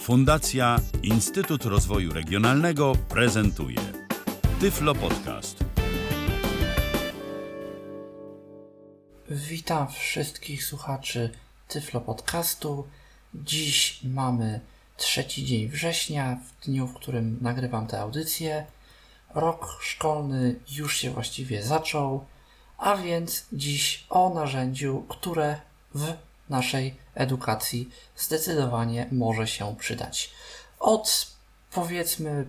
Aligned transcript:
Fundacja 0.00 0.80
Instytut 1.02 1.64
Rozwoju 1.64 2.12
Regionalnego 2.12 2.92
prezentuje 3.08 3.80
Tyflo 4.60 4.94
Podcast. 4.94 5.64
Witam 9.28 9.88
wszystkich 9.88 10.64
słuchaczy 10.64 11.30
Tyflo 11.68 12.00
Podcastu. 12.00 12.88
Dziś 13.34 14.00
mamy 14.04 14.60
trzeci 14.96 15.44
dzień 15.44 15.68
września, 15.68 16.36
w 16.36 16.66
dniu, 16.66 16.86
w 16.86 16.94
którym 16.94 17.38
nagrywam 17.40 17.86
tę 17.86 18.00
audycję. 18.00 18.66
Rok 19.34 19.78
szkolny 19.80 20.54
już 20.70 20.96
się 20.96 21.10
właściwie 21.10 21.62
zaczął, 21.62 22.24
a 22.78 22.96
więc 22.96 23.46
dziś 23.52 24.06
o 24.10 24.34
narzędziu, 24.34 25.04
które 25.08 25.60
w 25.94 26.12
naszej 26.50 26.94
edukacji 27.14 27.90
zdecydowanie 28.16 29.06
może 29.12 29.46
się 29.46 29.76
przydać. 29.76 30.30
Od 30.78 31.26
powiedzmy 31.70 32.46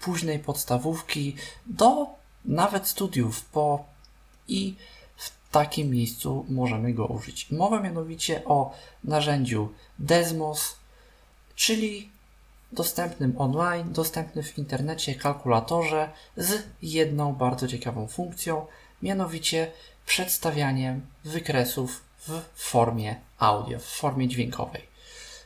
późnej 0.00 0.38
podstawówki 0.38 1.36
do 1.66 2.06
nawet 2.44 2.88
studiów 2.88 3.44
po 3.44 3.84
i 4.48 4.74
w 5.16 5.50
takim 5.50 5.90
miejscu 5.90 6.46
możemy 6.48 6.92
go 6.92 7.06
użyć. 7.06 7.50
Mowa 7.50 7.80
mianowicie 7.80 8.44
o 8.44 8.74
narzędziu 9.04 9.68
Desmos, 9.98 10.76
czyli 11.54 12.10
dostępnym 12.72 13.34
online, 13.40 13.92
dostępnym 13.92 14.44
w 14.44 14.58
internecie 14.58 15.14
kalkulatorze 15.14 16.10
z 16.36 16.62
jedną 16.82 17.34
bardzo 17.34 17.68
ciekawą 17.68 18.08
funkcją, 18.08 18.66
mianowicie 19.02 19.72
przedstawianiem 20.06 21.06
wykresów 21.24 22.07
w 22.28 22.62
formie 22.62 23.16
audio, 23.38 23.78
w 23.78 23.84
formie 23.84 24.28
dźwiękowej. 24.28 24.82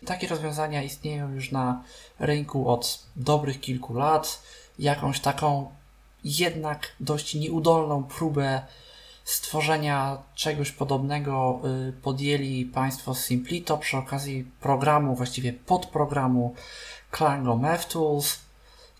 Takie 0.07 0.29
rozwiązania 0.29 0.83
istnieją 0.83 1.33
już 1.33 1.53
na 1.53 1.83
rynku 2.19 2.69
od 2.69 3.03
dobrych 3.17 3.61
kilku 3.61 3.95
lat. 3.95 4.43
Jakąś 4.79 5.21
taką 5.21 5.71
jednak 6.25 6.93
dość 7.01 7.35
nieudolną 7.35 8.05
próbę 8.05 8.63
stworzenia 9.25 10.19
czegoś 10.35 10.71
podobnego 10.71 11.61
y, 11.89 11.93
podjęli 11.93 12.65
Państwo 12.65 13.15
z 13.15 13.25
Simplito 13.25 13.79
przy 13.79 13.97
okazji 13.97 14.51
programu, 14.61 15.15
właściwie 15.15 15.53
podprogramu 15.53 16.55
Klango 17.11 17.61
Tools 17.89 18.39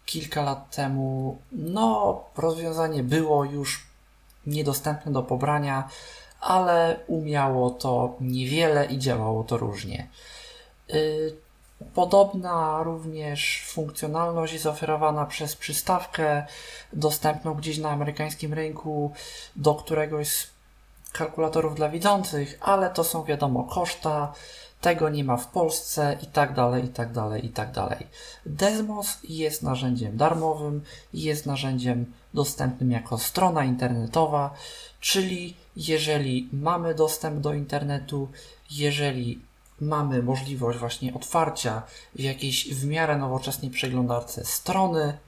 kilka 0.07 0.43
lat 0.43 0.77
temu. 0.77 1.39
No, 1.53 2.25
rozwiązanie 2.37 3.03
było 3.03 3.45
już 3.45 3.87
niedostępne 4.47 5.13
do 5.13 5.23
pobrania, 5.23 5.89
ale 6.43 6.97
umiało 7.07 7.71
to 7.71 8.17
niewiele 8.21 8.87
i 8.87 8.99
działało 8.99 9.45
to 9.45 9.59
różnie. 9.59 10.09
Y, 10.95 11.37
podobna 11.95 12.83
również 12.83 13.65
funkcjonalność 13.67 14.53
jest 14.53 14.67
oferowana 14.67 15.27
przez 15.27 15.57
przystawkę 15.57 16.47
dostępną 16.93 17.55
gdzieś 17.55 17.79
na 17.79 17.91
amerykańskim 17.91 18.55
rynku 18.55 19.13
do 19.57 19.75
któregoś 19.75 20.29
z 20.29 20.51
kalkulatorów 21.13 21.75
dla 21.75 21.89
widzących, 21.89 22.59
ale 22.61 22.91
to 22.91 23.05
są 23.05 23.25
wiadomo 23.25 23.65
koszta, 23.65 24.33
tego 24.83 25.09
nie 25.09 25.25
ma 25.25 25.37
w 25.37 25.47
Polsce 25.47 26.19
i 26.23 26.27
tak 26.27 26.55
dalej, 26.55 26.85
i 26.85 26.89
tak 26.89 27.13
dalej, 27.13 27.47
i 27.47 27.49
tak 27.49 27.73
dalej. 27.73 28.07
Desmos 28.47 29.19
jest 29.29 29.63
narzędziem 29.63 30.17
darmowym, 30.17 30.83
jest 31.15 31.47
narzędziem 31.47 32.13
dostępnym 32.35 32.91
jako 32.91 33.19
strona 33.19 33.65
internetowa, 33.65 34.55
czyli 35.01 35.57
jeżeli 35.77 36.49
mamy 36.53 36.95
dostęp 36.95 37.41
do 37.41 37.55
internetu, 37.55 38.29
jeżeli 38.71 39.43
mamy 39.81 40.23
możliwość 40.23 40.79
właśnie 40.79 41.15
otwarcia 41.15 41.83
w 42.15 42.21
jakiejś 42.21 42.75
w 42.75 42.87
miarę 42.87 43.17
nowoczesnej 43.17 43.71
przeglądarce 43.71 44.45
strony, 44.45 45.19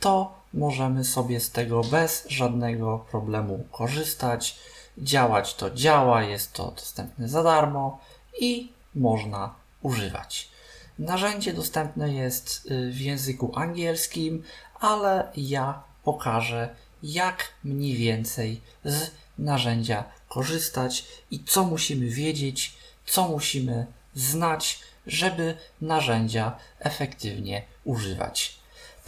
to 0.00 0.34
możemy 0.54 1.04
sobie 1.04 1.40
z 1.40 1.50
tego 1.50 1.80
bez 1.80 2.26
żadnego 2.28 2.98
problemu 3.10 3.64
korzystać. 3.72 4.58
Działać 4.98 5.54
to 5.54 5.70
działa, 5.70 6.22
jest 6.22 6.52
to 6.52 6.70
dostępne 6.70 7.28
za 7.28 7.42
darmo 7.42 8.00
i 8.40 8.79
można 8.94 9.54
używać. 9.82 10.50
Narzędzie 10.98 11.52
dostępne 11.52 12.14
jest 12.14 12.66
y, 12.70 12.90
w 12.90 13.00
języku 13.00 13.52
angielskim, 13.54 14.42
ale 14.80 15.32
ja 15.36 15.82
pokażę, 16.04 16.74
jak 17.02 17.48
mniej 17.64 17.96
więcej 17.96 18.60
z 18.84 19.10
narzędzia 19.38 20.04
korzystać 20.28 21.04
i 21.30 21.44
co 21.44 21.64
musimy 21.64 22.06
wiedzieć, 22.06 22.76
co 23.06 23.28
musimy 23.28 23.86
znać, 24.14 24.80
żeby 25.06 25.56
narzędzia 25.80 26.56
efektywnie 26.78 27.62
używać. 27.84 28.59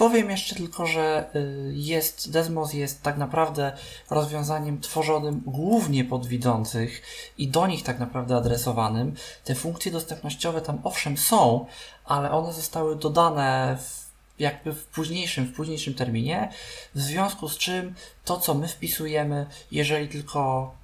Powiem 0.03 0.31
jeszcze 0.31 0.55
tylko, 0.55 0.87
że 0.87 1.31
y, 1.37 1.73
jest, 1.75 2.31
Desmos 2.31 2.73
jest 2.73 3.03
tak 3.03 3.17
naprawdę 3.17 3.73
rozwiązaniem 4.11 4.81
tworzonym 4.81 5.43
głównie 5.47 6.05
pod 6.05 6.27
widzących 6.27 7.03
i 7.39 7.49
do 7.49 7.67
nich 7.67 7.83
tak 7.83 7.99
naprawdę 7.99 8.37
adresowanym. 8.37 9.15
Te 9.45 9.55
funkcje 9.55 9.93
dostępnościowe 9.93 10.61
tam 10.61 10.79
owszem 10.85 11.17
są, 11.17 11.67
ale 12.05 12.31
one 12.31 12.53
zostały 12.53 12.97
dodane 12.97 13.79
w 13.81 14.11
jakby 14.39 14.73
w 14.73 14.87
późniejszym, 14.87 15.45
w 15.45 15.57
późniejszym 15.57 15.95
terminie, 15.95 16.53
w 16.95 17.01
związku 17.01 17.49
z 17.49 17.59
czym 17.59 17.95
to, 18.25 18.37
co 18.37 18.55
my 18.55 18.69
wpisujemy, 18.69 19.47
jeżeli 19.71 20.09
tylko 20.09 20.75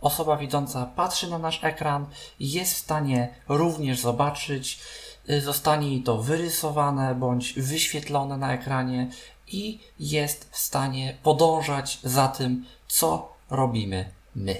osoba 0.00 0.36
widząca 0.36 0.86
patrzy 0.86 1.30
na 1.30 1.38
nasz 1.38 1.64
ekran, 1.64 2.06
jest 2.40 2.74
w 2.74 2.78
stanie 2.78 3.34
również 3.48 4.00
zobaczyć, 4.00 4.80
zostanie 5.28 5.88
jej 5.88 6.02
to 6.02 6.22
wyrysowane 6.22 7.14
bądź 7.14 7.52
wyświetlone 7.52 8.36
na 8.36 8.52
ekranie 8.52 9.10
i 9.48 9.80
jest 9.98 10.48
w 10.50 10.58
stanie 10.58 11.16
podążać 11.22 11.98
za 12.02 12.28
tym, 12.28 12.64
co 12.88 13.32
robimy 13.50 14.10
my. 14.34 14.56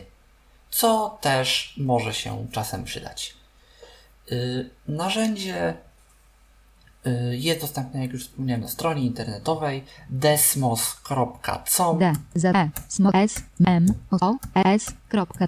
Co 0.70 1.18
też 1.20 1.74
może 1.78 2.14
się 2.14 2.46
czasem 2.52 2.84
przydać. 2.84 3.34
Yy, 4.30 4.70
narzędzie 4.88 5.74
Y, 7.06 7.36
jest 7.36 7.60
dostępny, 7.60 8.00
jak 8.00 8.12
już 8.12 8.22
wspomniałem, 8.22 8.60
na 8.60 8.68
stronie 8.68 9.02
internetowej 9.02 9.84
desmos.com. 10.10 11.98
D, 11.98 12.12
Z, 12.34 12.44
E, 12.44 12.70
S, 12.88 13.00
S, 13.14 13.42
M, 13.66 13.86
O, 14.10 14.36
S, 14.54 14.92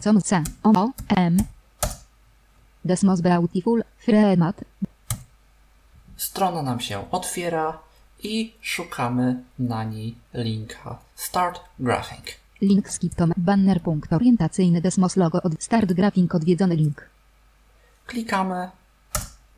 .com, 0.03 0.21
C, 0.23 0.43
O, 0.63 0.91
M. 1.17 1.37
Desmos 2.85 3.21
Beautiful, 3.21 3.85
Freemat. 3.99 4.65
Strona 6.17 6.63
nam 6.63 6.81
się 6.81 7.11
otwiera 7.11 7.79
i 8.23 8.55
szukamy 8.61 9.43
na 9.59 9.85
niej 9.85 10.15
linka 10.35 10.99
Start 11.15 11.61
Graphing. 11.79 12.25
Link 12.61 12.91
skip 12.91 13.15
banner 13.37 13.83
punkt 13.83 14.13
orientacyjny 14.13 14.81
Desmos 14.81 15.17
logo 15.17 15.43
od 15.43 15.53
Start 15.63 15.93
Graphing 15.93 16.35
odwiedzony 16.35 16.75
link. 16.75 17.11
Klikamy 18.07 18.71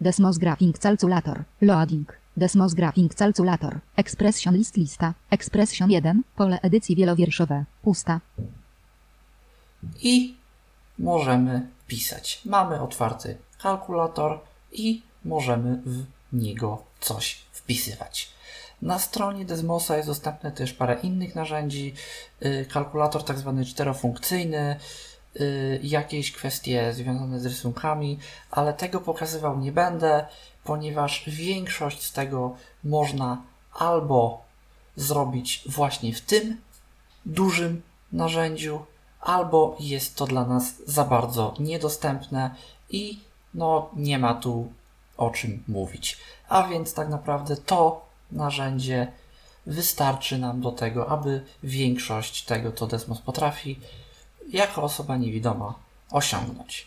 Desmos 0.00 0.38
Graphing 0.38 0.78
Calculator. 0.78 1.44
Loading. 1.60 2.12
Desmos 2.36 2.74
Graphing 2.74 3.14
Calculator. 3.14 3.80
Expression 3.96 4.54
list 4.54 4.76
lista. 4.76 5.14
Expression 5.30 5.90
1. 5.90 6.22
Pole 6.36 6.60
edycji 6.62 6.96
wielowierszowe. 6.96 7.64
Pusta. 7.82 8.20
I 10.02 10.36
możemy 10.98 11.66
pisać. 11.86 12.40
Mamy 12.44 12.80
otwarty 12.80 13.36
kalkulator 13.58 14.40
i 14.72 15.02
możemy 15.24 15.82
w 15.86 16.15
niego 16.32 16.82
coś 17.00 17.38
wpisywać. 17.52 18.28
Na 18.82 18.98
stronie 18.98 19.44
Desmosa 19.44 19.96
jest 19.96 20.08
dostępne 20.08 20.52
też 20.52 20.72
parę 20.72 20.96
innych 21.02 21.34
narzędzi. 21.34 21.94
Y, 22.44 22.66
kalkulator 22.72 23.24
tak 23.24 23.38
zwany 23.38 23.64
czterofunkcyjny, 23.64 24.76
Y, 25.40 25.80
jakieś 25.82 26.32
kwestie 26.32 26.92
związane 26.92 27.40
z 27.40 27.46
rysunkami, 27.46 28.18
ale 28.50 28.74
tego 28.74 29.00
pokazywał 29.00 29.60
nie 29.60 29.72
będę, 29.72 30.26
ponieważ 30.64 31.24
większość 31.26 32.02
z 32.02 32.12
tego 32.12 32.56
można 32.84 33.42
albo 33.72 34.44
zrobić 34.96 35.64
właśnie 35.66 36.14
w 36.14 36.20
tym 36.20 36.60
dużym 37.26 37.82
narzędziu, 38.12 38.80
albo 39.20 39.76
jest 39.80 40.16
to 40.16 40.26
dla 40.26 40.44
nas 40.44 40.74
za 40.86 41.04
bardzo 41.04 41.54
niedostępne 41.58 42.54
i 42.90 43.20
no 43.54 43.90
nie 43.96 44.18
ma 44.18 44.34
tu 44.34 44.72
o 45.16 45.30
czym 45.30 45.62
mówić. 45.68 46.18
A 46.48 46.68
więc 46.68 46.94
tak 46.94 47.08
naprawdę 47.08 47.56
to 47.56 48.06
narzędzie 48.32 49.12
wystarczy 49.66 50.38
nam 50.38 50.60
do 50.60 50.72
tego, 50.72 51.08
aby 51.08 51.44
większość 51.62 52.44
tego, 52.44 52.72
co 52.72 52.86
Desmos 52.86 53.20
potrafi, 53.20 53.80
jako 54.48 54.82
osoba 54.82 55.16
niewidoma 55.16 55.74
osiągnąć? 56.10 56.86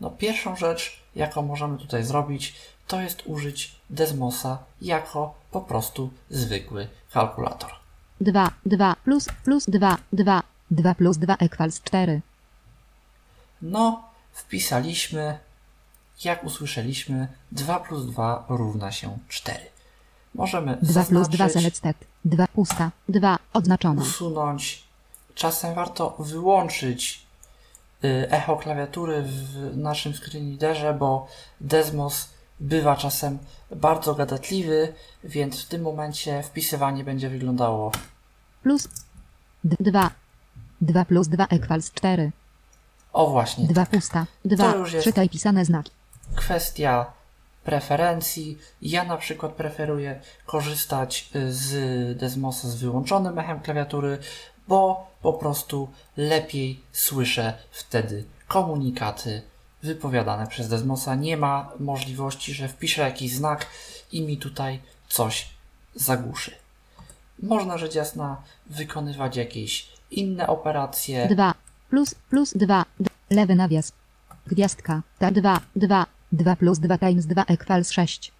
No, 0.00 0.10
pierwszą 0.10 0.56
rzecz, 0.56 1.02
jaką 1.14 1.42
możemy 1.42 1.78
tutaj 1.78 2.04
zrobić, 2.04 2.54
to 2.86 3.00
jest 3.00 3.22
użyć 3.26 3.76
Desmosa 3.90 4.58
jako 4.80 5.34
po 5.50 5.60
prostu 5.60 6.10
zwykły 6.30 6.88
kalkulator. 7.12 7.70
2, 8.20 8.50
2 8.66 8.96
plus 9.04 9.28
plus 9.44 9.64
2, 9.68 9.98
2, 10.12 10.42
2 10.70 10.94
plus 10.94 11.18
2 11.18 11.36
equals 11.36 11.80
4. 11.82 12.20
No, 13.62 14.02
wpisaliśmy 14.32 15.38
jak 16.24 16.44
usłyszeliśmy, 16.44 17.28
2 17.52 17.80
plus 17.80 18.06
2 18.06 18.44
równa 18.48 18.92
się 18.92 19.18
4. 19.28 19.58
Możemy 20.34 20.78
2 20.82 21.04
plus 21.04 21.28
2 21.28 21.48
zaznaczyć, 21.48 21.76
selected. 21.78 22.06
2 22.24 22.46
pusta. 22.46 22.90
2 23.08 23.38
odznaczona. 23.52 24.02
usunąć. 24.02 24.84
Czasem 25.34 25.74
warto 25.74 26.16
wyłączyć 26.18 27.26
y, 28.04 28.26
echo 28.30 28.56
klawiatury 28.56 29.22
w 29.22 29.76
naszym 29.76 30.12
screen 30.14 30.48
readerze, 30.48 30.94
bo 30.94 31.26
Desmos 31.60 32.28
bywa 32.60 32.96
czasem 32.96 33.38
bardzo 33.76 34.14
gadatliwy, 34.14 34.94
więc 35.24 35.62
w 35.64 35.68
tym 35.68 35.82
momencie 35.82 36.42
wpisywanie 36.42 37.04
będzie 37.04 37.28
wyglądało 37.30 37.92
Plus 38.62 38.88
2. 39.64 40.10
2 40.80 41.04
plus 41.04 41.28
2 41.28 41.46
equals 41.46 41.92
4. 41.92 42.32
o 43.12 43.26
właśnie 43.30 43.66
2 43.66 43.86
pusta. 43.86 44.26
2. 44.44 44.74
już 44.74 44.92
jest- 44.92 45.04
Czytaj 45.04 45.28
pisane 45.28 45.64
znaki. 45.64 45.90
Kwestia 46.36 47.12
preferencji. 47.64 48.58
Ja 48.82 49.04
na 49.04 49.16
przykład 49.16 49.52
preferuję 49.52 50.20
korzystać 50.46 51.30
y, 51.36 51.52
z 51.52 52.18
Desmosa 52.18 52.68
z 52.68 52.74
wyłączonym 52.74 53.38
echem 53.38 53.60
klawiatury, 53.60 54.18
bo 54.68 55.10
po 55.22 55.32
prostu 55.32 55.88
lepiej 56.16 56.80
słyszę 56.92 57.52
wtedy 57.70 58.24
komunikaty 58.48 59.42
wypowiadane 59.82 60.46
przez 60.46 60.68
Desmosa. 60.68 61.14
Nie 61.14 61.36
ma 61.36 61.70
możliwości, 61.80 62.54
że 62.54 62.68
wpiszę 62.68 63.02
jakiś 63.02 63.34
znak 63.34 63.66
i 64.12 64.22
mi 64.22 64.36
tutaj 64.36 64.80
coś 65.08 65.48
zagłuszy. 65.94 66.54
Można 67.42 67.78
rzecz 67.78 67.94
jasna 67.94 68.42
wykonywać 68.66 69.36
jakieś 69.36 69.88
inne 70.10 70.46
operacje. 70.46 71.28
2 71.28 71.54
plus 71.90 72.14
plus 72.14 72.52
2. 72.56 72.84
D- 73.00 73.10
lewy 73.30 73.54
nawias. 73.54 73.92
Gwiazdka. 74.46 75.02
Ta 75.18 75.30
2. 75.30 75.60
2. 75.76 76.06
2 76.32 76.56
plus 76.56 76.78
2 76.78 76.98
times 76.98 77.26
2 77.26 77.44
equals 77.44 77.90
6. 77.90 78.32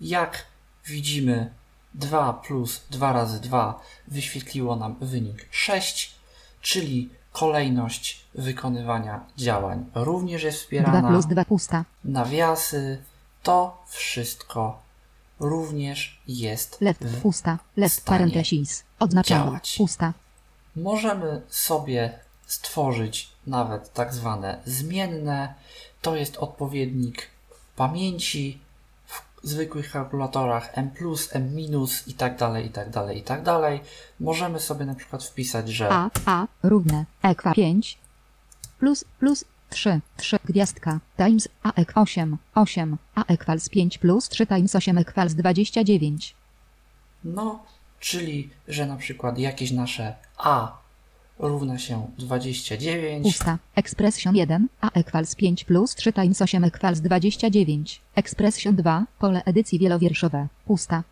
Jak 0.00 0.46
widzimy, 0.86 1.50
2 1.94 2.32
plus 2.32 2.82
2 2.90 3.12
razy 3.12 3.40
2 3.40 3.80
wyświetliło 4.08 4.76
nam 4.76 4.96
wynik 5.00 5.46
6, 5.50 6.14
czyli 6.60 7.10
kolejność 7.32 8.24
wykonywania 8.34 9.20
działań 9.36 9.84
również 9.94 10.42
jest 10.42 10.58
2 10.58 10.62
wspierana. 10.62 11.08
plus 11.08 11.26
2 11.26 11.44
pusta. 11.44 11.84
Nawiasy, 12.04 13.02
to 13.42 13.84
wszystko 13.86 14.82
również 15.40 16.20
jest 16.28 16.80
Left 16.80 17.04
w 17.04 17.20
pusta. 17.20 17.58
Left 17.76 18.04
parenthesis. 18.04 18.84
Odznaczona. 18.98 19.44
działać. 19.44 19.74
Pusta. 19.78 20.12
Możemy 20.76 21.42
sobie 21.48 22.18
stworzyć 22.46 23.32
nawet 23.46 23.92
tak 23.92 24.14
zwane 24.14 24.60
zmienne. 24.64 25.54
To 26.02 26.16
jest 26.16 26.36
odpowiednik 26.36 27.28
pamięci 27.76 28.58
w 29.06 29.22
zwykłych 29.42 29.90
kalkulatorach 29.90 30.70
M+, 30.78 30.90
M- 31.32 31.58
i 32.06 32.14
tak 32.14 32.36
dalej, 32.36 32.66
i 32.66 32.70
tak 32.70 32.90
dalej, 32.90 33.18
i 33.18 33.22
tak 33.22 33.42
dalej. 33.42 33.80
Możemy 34.20 34.60
sobie 34.60 34.86
na 34.86 34.94
przykład 34.94 35.24
wpisać, 35.24 35.68
że 35.68 35.88
A, 35.92 36.10
A, 36.26 36.46
równe, 36.62 37.04
ekwa 37.22 37.54
5, 37.54 37.98
plus, 38.78 39.04
plus 39.18 39.44
3, 39.70 40.00
3, 40.16 40.38
gwiazdka, 40.44 41.00
times 41.16 41.48
A 41.62 41.72
ek 41.72 41.92
8, 41.94 42.36
8, 42.54 42.96
A 43.14 43.24
equals 43.24 43.68
5 43.68 43.98
plus 43.98 44.28
3 44.28 44.46
times 44.46 44.74
8 44.76 44.98
equals 44.98 45.34
29. 45.34 46.34
no, 47.24 47.64
czyli, 48.00 48.50
że 48.68 48.86
na 48.86 48.96
przykład 48.96 49.38
jakieś 49.38 49.70
nasze 49.70 50.16
A 50.36 50.81
równa 51.38 51.78
się 51.78 52.10
29, 52.18 53.22
Pusta, 53.22 53.58
expression 53.76 54.36
1, 54.36 54.68
A 54.80 54.90
equals 54.90 55.34
5 55.34 55.64
plus 55.64 55.94
3 55.94 56.12
times 56.12 56.42
8 56.42 56.64
equals 56.64 57.00
29. 57.00 58.00
Expression 58.14 58.76
2, 58.76 59.06
pole 59.18 59.44
edycji 59.44 59.78
wielowierszowe, 59.78 60.48
pusta. 60.66 61.02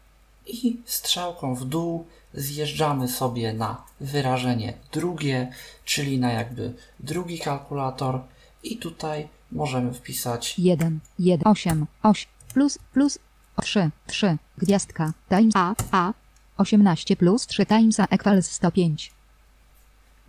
i 0.46 0.76
strzałką 0.84 1.54
w 1.54 1.64
dół 1.64 2.06
zjeżdżamy 2.34 3.08
sobie 3.08 3.52
na 3.52 3.84
wyrażenie 4.00 4.74
drugie, 4.92 5.52
czyli 5.84 6.18
na 6.18 6.32
jakby 6.32 6.74
drugi 7.00 7.38
kalkulator 7.38 8.20
i 8.62 8.76
tutaj 8.76 9.28
możemy 9.52 9.92
wpisać 9.94 10.58
1, 10.58 11.00
1, 11.18 11.46
8, 11.46 11.86
8, 12.02 12.26
plus, 12.54 12.78
plus 12.92 13.18
3, 13.62 13.90
3, 14.06 14.36
gwiazdka, 14.58 15.12
times 15.28 15.52
A, 15.56 15.74
A, 15.90 16.12
18 16.56 17.16
plus 17.16 17.46
3 17.46 17.66
times 17.66 18.00
A 18.00 18.04
equals 18.10 18.46
105. 18.50 19.10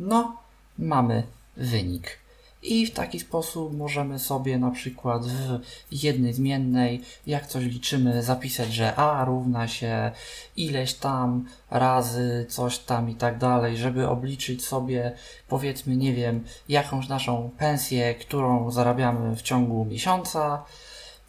no, 0.01 0.37
mamy 0.79 1.23
wynik. 1.57 2.21
I 2.63 2.85
w 2.85 2.93
taki 2.93 3.19
sposób 3.19 3.77
możemy 3.77 4.19
sobie 4.19 4.57
na 4.57 4.71
przykład 4.71 5.25
w 5.25 5.59
jednej 5.91 6.33
zmiennej, 6.33 7.01
jak 7.27 7.47
coś 7.47 7.63
liczymy, 7.63 8.23
zapisać, 8.23 8.73
że 8.73 8.95
A 8.95 9.25
równa 9.25 9.67
się 9.67 10.11
ileś 10.57 10.93
tam 10.93 11.45
razy 11.71 12.45
coś 12.49 12.79
tam 12.79 13.09
i 13.09 13.15
tak 13.15 13.37
dalej, 13.37 13.77
żeby 13.77 14.07
obliczyć 14.07 14.65
sobie, 14.65 15.11
powiedzmy, 15.47 15.95
nie 15.95 16.13
wiem, 16.13 16.43
jakąś 16.69 17.07
naszą 17.07 17.49
pensję, 17.57 18.15
którą 18.15 18.71
zarabiamy 18.71 19.35
w 19.35 19.41
ciągu 19.41 19.85
miesiąca. 19.85 20.63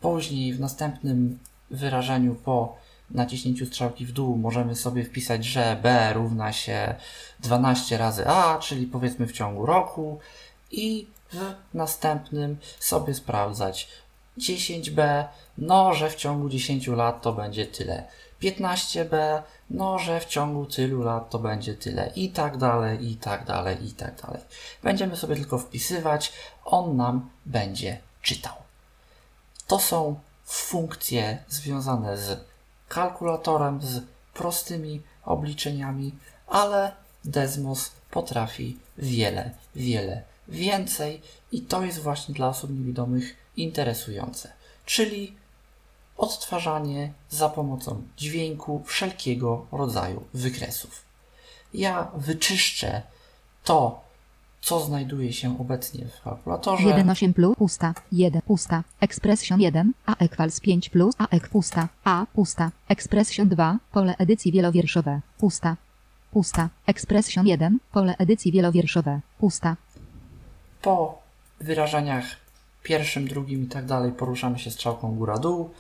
Później 0.01 0.53
w 0.53 0.61
następnym 0.61 1.39
wyrażeniu 1.71 2.35
po 2.35 2.82
naciśnięciu 3.15 3.67
strzałki 3.67 4.07
w 4.07 4.13
dół 4.13 4.37
możemy 4.37 4.77
sobie 4.77 5.05
wpisać, 5.05 5.45
że 5.45 5.77
B 5.83 6.13
równa 6.13 6.53
się 6.53 6.95
12 7.41 7.99
razy 7.99 8.27
A, 8.27 8.59
czyli 8.59 8.87
powiedzmy 8.87 9.27
w 9.27 9.33
ciągu 9.33 9.67
roku 9.67 10.19
i 10.71 11.07
w 11.33 11.55
następnym 11.75 12.57
sobie 12.79 13.15
sprawdzać 13.15 13.89
10B, 14.39 15.25
no 15.59 15.95
że 15.95 16.11
w 16.11 16.15
ciągu 16.15 16.49
10 16.49 16.87
lat 16.87 17.23
to 17.23 17.33
będzie 17.33 17.67
tyle. 17.67 18.05
15B, 18.43 19.43
no 19.71 19.99
że 19.99 20.21
w 20.21 20.25
ciągu 20.25 20.67
tylu 20.67 21.03
lat 21.03 21.31
to 21.31 21.39
będzie 21.39 21.75
tyle 21.75 22.13
i 22.17 22.31
tak 22.31 22.57
dalej, 22.57 23.11
i 23.11 23.17
tak 23.17 23.45
dalej, 23.45 23.87
i 23.87 23.93
tak 23.93 24.23
dalej. 24.23 24.41
Będziemy 24.83 25.17
sobie 25.17 25.37
tylko 25.37 25.59
wpisywać, 25.59 26.33
on 26.65 26.97
nam 26.97 27.31
będzie 27.47 27.99
czytał. 28.23 28.55
To 29.67 29.79
są 29.79 30.21
funkcje 30.45 31.39
związane 31.49 32.19
z 32.19 32.52
kalkulatorem, 32.93 33.83
z 33.83 34.03
prostymi 34.35 35.03
obliczeniami, 35.25 36.15
ale 36.47 36.93
Desmos 37.25 37.91
potrafi 38.11 38.79
wiele, 38.99 39.51
wiele 39.77 40.23
więcej 40.49 41.23
i 41.53 41.61
to 41.61 41.85
jest 41.85 41.99
właśnie 41.99 42.35
dla 42.35 42.49
osób 42.49 42.71
niewidomych 42.71 43.37
interesujące. 43.57 44.53
Czyli 44.87 45.37
odtwarzanie 46.17 47.13
za 47.31 47.49
pomocą 47.49 48.03
dźwięku 48.17 48.83
wszelkiego 48.87 49.67
rodzaju 49.73 50.25
wykresów. 50.35 51.03
Ja 51.75 52.11
wyczyszczę 52.15 53.03
to, 53.65 54.05
co 54.63 54.81
znajduje 54.81 55.33
się 55.33 55.61
obecnie 55.61 56.05
w 56.09 56.23
kalkulatorze. 56.23 56.89
1 56.89 57.11
8 57.11 57.35
plus 57.35 57.57
pusta, 57.57 57.95
1 58.13 58.43
pusta, 58.43 58.85
expression 59.01 59.61
1, 59.61 59.93
a 60.07 60.17
equals 60.17 60.61
5 60.61 60.91
plus 60.91 61.15
a 61.19 61.29
ek 61.29 61.49
pusta, 61.49 61.89
a 62.05 62.27
pusta, 62.35 62.71
expression 62.89 63.49
2, 63.49 63.79
pole 63.93 64.15
edycji 64.19 64.53
wielowierszowe, 64.53 65.21
pusta, 65.39 65.77
pusta, 66.33 66.69
expression 66.87 67.47
1, 67.47 67.79
pole 67.93 68.17
edycji 68.19 68.53
wielowierszowe, 68.53 69.21
pusta, 69.39 69.77
Po 70.83 71.23
wyrażeniach 71.61 72.25
pierwszym, 72.83 73.29
drugim 73.29 73.65
i 73.65 73.67
tak 73.67 73.87
dalej 73.87 74.13
poruszamy 74.13 74.59
się 74.59 74.71
strzałką 74.71 75.15
góra-dół. 75.15 75.71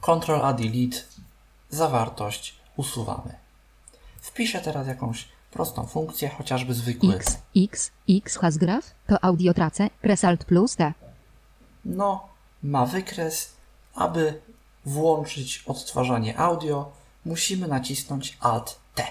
Ctrl 0.00 0.40
A 0.42 0.52
Delete, 0.52 0.98
zawartość 1.70 2.54
usuwamy. 2.76 3.34
Wpiszę 4.20 4.60
teraz 4.60 4.86
jakąś 4.86 5.28
prostą 5.50 5.86
funkcję, 5.86 6.28
chociażby 6.28 6.74
zwykły. 6.74 7.14
x, 7.14 7.38
x, 7.56 7.90
x 8.08 8.36
has 8.38 8.56
graph, 8.58 8.94
to 9.06 9.24
audio 9.24 9.54
trace, 9.54 9.90
press 10.02 10.24
alt 10.24 10.44
plus 10.44 10.76
t, 10.76 10.92
No, 11.84 12.28
ma 12.62 12.86
wykres. 12.86 13.52
Aby 13.94 14.40
włączyć 14.86 15.62
odtwarzanie 15.66 16.38
audio, 16.38 16.92
musimy 17.24 17.68
nacisnąć 17.68 18.36
Alt 18.40 18.78
T. 18.94 19.04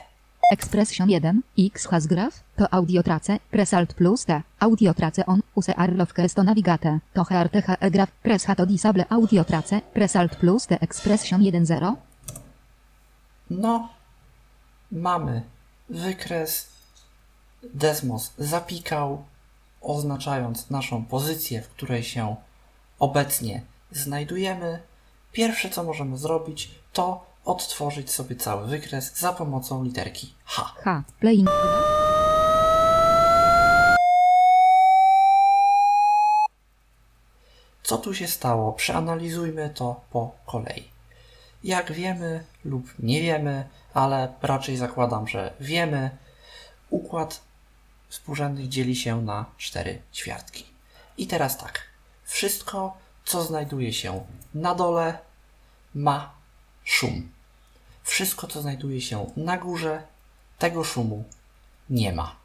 expression 0.51 1.09
1, 1.09 1.41
x 1.59 1.87
has 1.87 2.07
graph, 2.07 2.43
to 2.57 2.73
audio 2.73 3.03
trace, 3.03 3.39
press 3.51 3.73
alt 3.73 3.93
plus 3.93 4.25
t, 4.25 4.41
audio 4.59 4.93
trace 4.93 5.25
on, 5.25 5.41
use 5.57 5.75
arlow 5.75 6.07
to 6.35 6.43
navigate, 6.43 6.99
to 7.13 7.23
heart 7.23 7.53
he 7.53 7.91
graph, 7.91 8.11
press 8.23 8.45
h 8.49 8.55
to 8.55 8.65
disable 8.65 9.05
audio 9.09 9.43
trace, 9.43 9.81
press 9.93 10.15
alt 10.15 10.35
plus 10.35 10.67
t 10.67 10.77
expression 10.81 11.41
1 11.41 11.65
0, 11.65 11.95
No, 13.49 13.89
mamy 14.91 15.41
wykres. 15.89 16.69
Desmos 17.63 18.33
zapikał, 18.37 19.25
oznaczając 19.81 20.69
naszą 20.69 21.05
pozycję, 21.05 21.61
w 21.61 21.69
której 21.69 22.03
się 22.03 22.35
obecnie 22.99 23.61
znajdujemy. 23.91 24.81
Pierwsze, 25.31 25.69
co 25.69 25.83
możemy 25.83 26.17
zrobić, 26.17 26.71
to 26.93 27.25
odtworzyć 27.45 28.11
sobie 28.11 28.35
cały 28.35 28.67
wykres 28.67 29.19
za 29.19 29.33
pomocą 29.33 29.83
literki 29.83 30.33
H. 30.45 30.73
h, 30.83 31.03
playing, 31.19 31.49
Co 37.83 37.97
tu 37.97 38.13
się 38.13 38.27
stało? 38.27 38.73
Przeanalizujmy 38.73 39.69
to 39.69 40.01
po 40.11 40.31
kolei. 40.45 40.98
Jak 41.63 41.91
wiemy 41.91 42.45
lub 42.65 42.93
nie 42.99 43.21
wiemy, 43.21 43.67
ale 43.93 44.33
raczej 44.41 44.77
zakładam, 44.77 45.27
że 45.27 45.53
wiemy, 45.59 46.17
układ 46.89 47.41
współrzędnych 48.09 48.69
dzieli 48.69 48.95
się 48.95 49.21
na 49.21 49.45
cztery 49.57 50.01
ćwiartki. 50.13 50.65
I 51.17 51.27
teraz 51.27 51.57
tak. 51.57 51.81
Wszystko, 52.23 52.97
co 53.25 53.43
znajduje 53.43 53.93
się 53.93 54.25
na 54.53 54.75
dole, 54.75 55.17
ma 55.95 56.33
szum. 56.83 57.31
Wszystko, 58.03 58.47
co 58.47 58.61
znajduje 58.61 59.01
się 59.01 59.31
na 59.37 59.57
górze, 59.57 60.03
tego 60.59 60.83
szumu 60.83 61.23
nie 61.89 62.11
ma. 62.11 62.35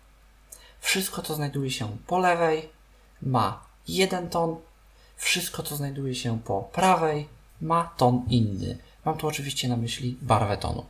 Wszystko, 0.81 1.23
co 1.23 1.35
znajduje 1.35 1.71
się 1.71 1.97
po 2.07 2.19
lewej, 2.19 2.69
ma 3.23 3.65
jeden 3.89 4.31
ton. 4.31 4.57
Wszystko, 5.17 5.63
co 5.63 5.77
znajduje 5.77 6.15
się 6.15 6.41
po 6.41 6.63
prawej, 6.63 7.29
ma 7.61 7.95
ton 7.97 8.25
inny. 8.29 8.79
Mam 9.05 9.19
tu 9.19 9.27
oczywiście 9.27 9.69
na 9.69 9.77
myśli 9.77 10.19
barwę 10.23 10.57
tonu. 10.57 10.87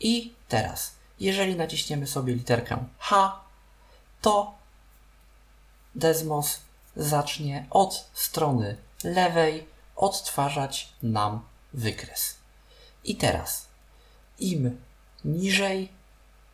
I 0.00 0.32
teraz, 0.48 0.94
jeżeli 1.20 1.56
naciśniemy 1.56 2.06
sobie 2.06 2.34
literkę 2.34 2.84
H, 2.98 3.40
to 4.20 4.54
Desmos 5.94 6.60
zacznie 6.96 7.66
od 7.70 8.10
strony 8.14 8.76
lewej 9.04 9.66
odtwarzać 9.96 10.92
nam 11.02 11.40
wykres. 11.72 12.36
I 13.04 13.16
teraz, 13.16 13.68
im 14.38 14.80
niżej 15.24 15.88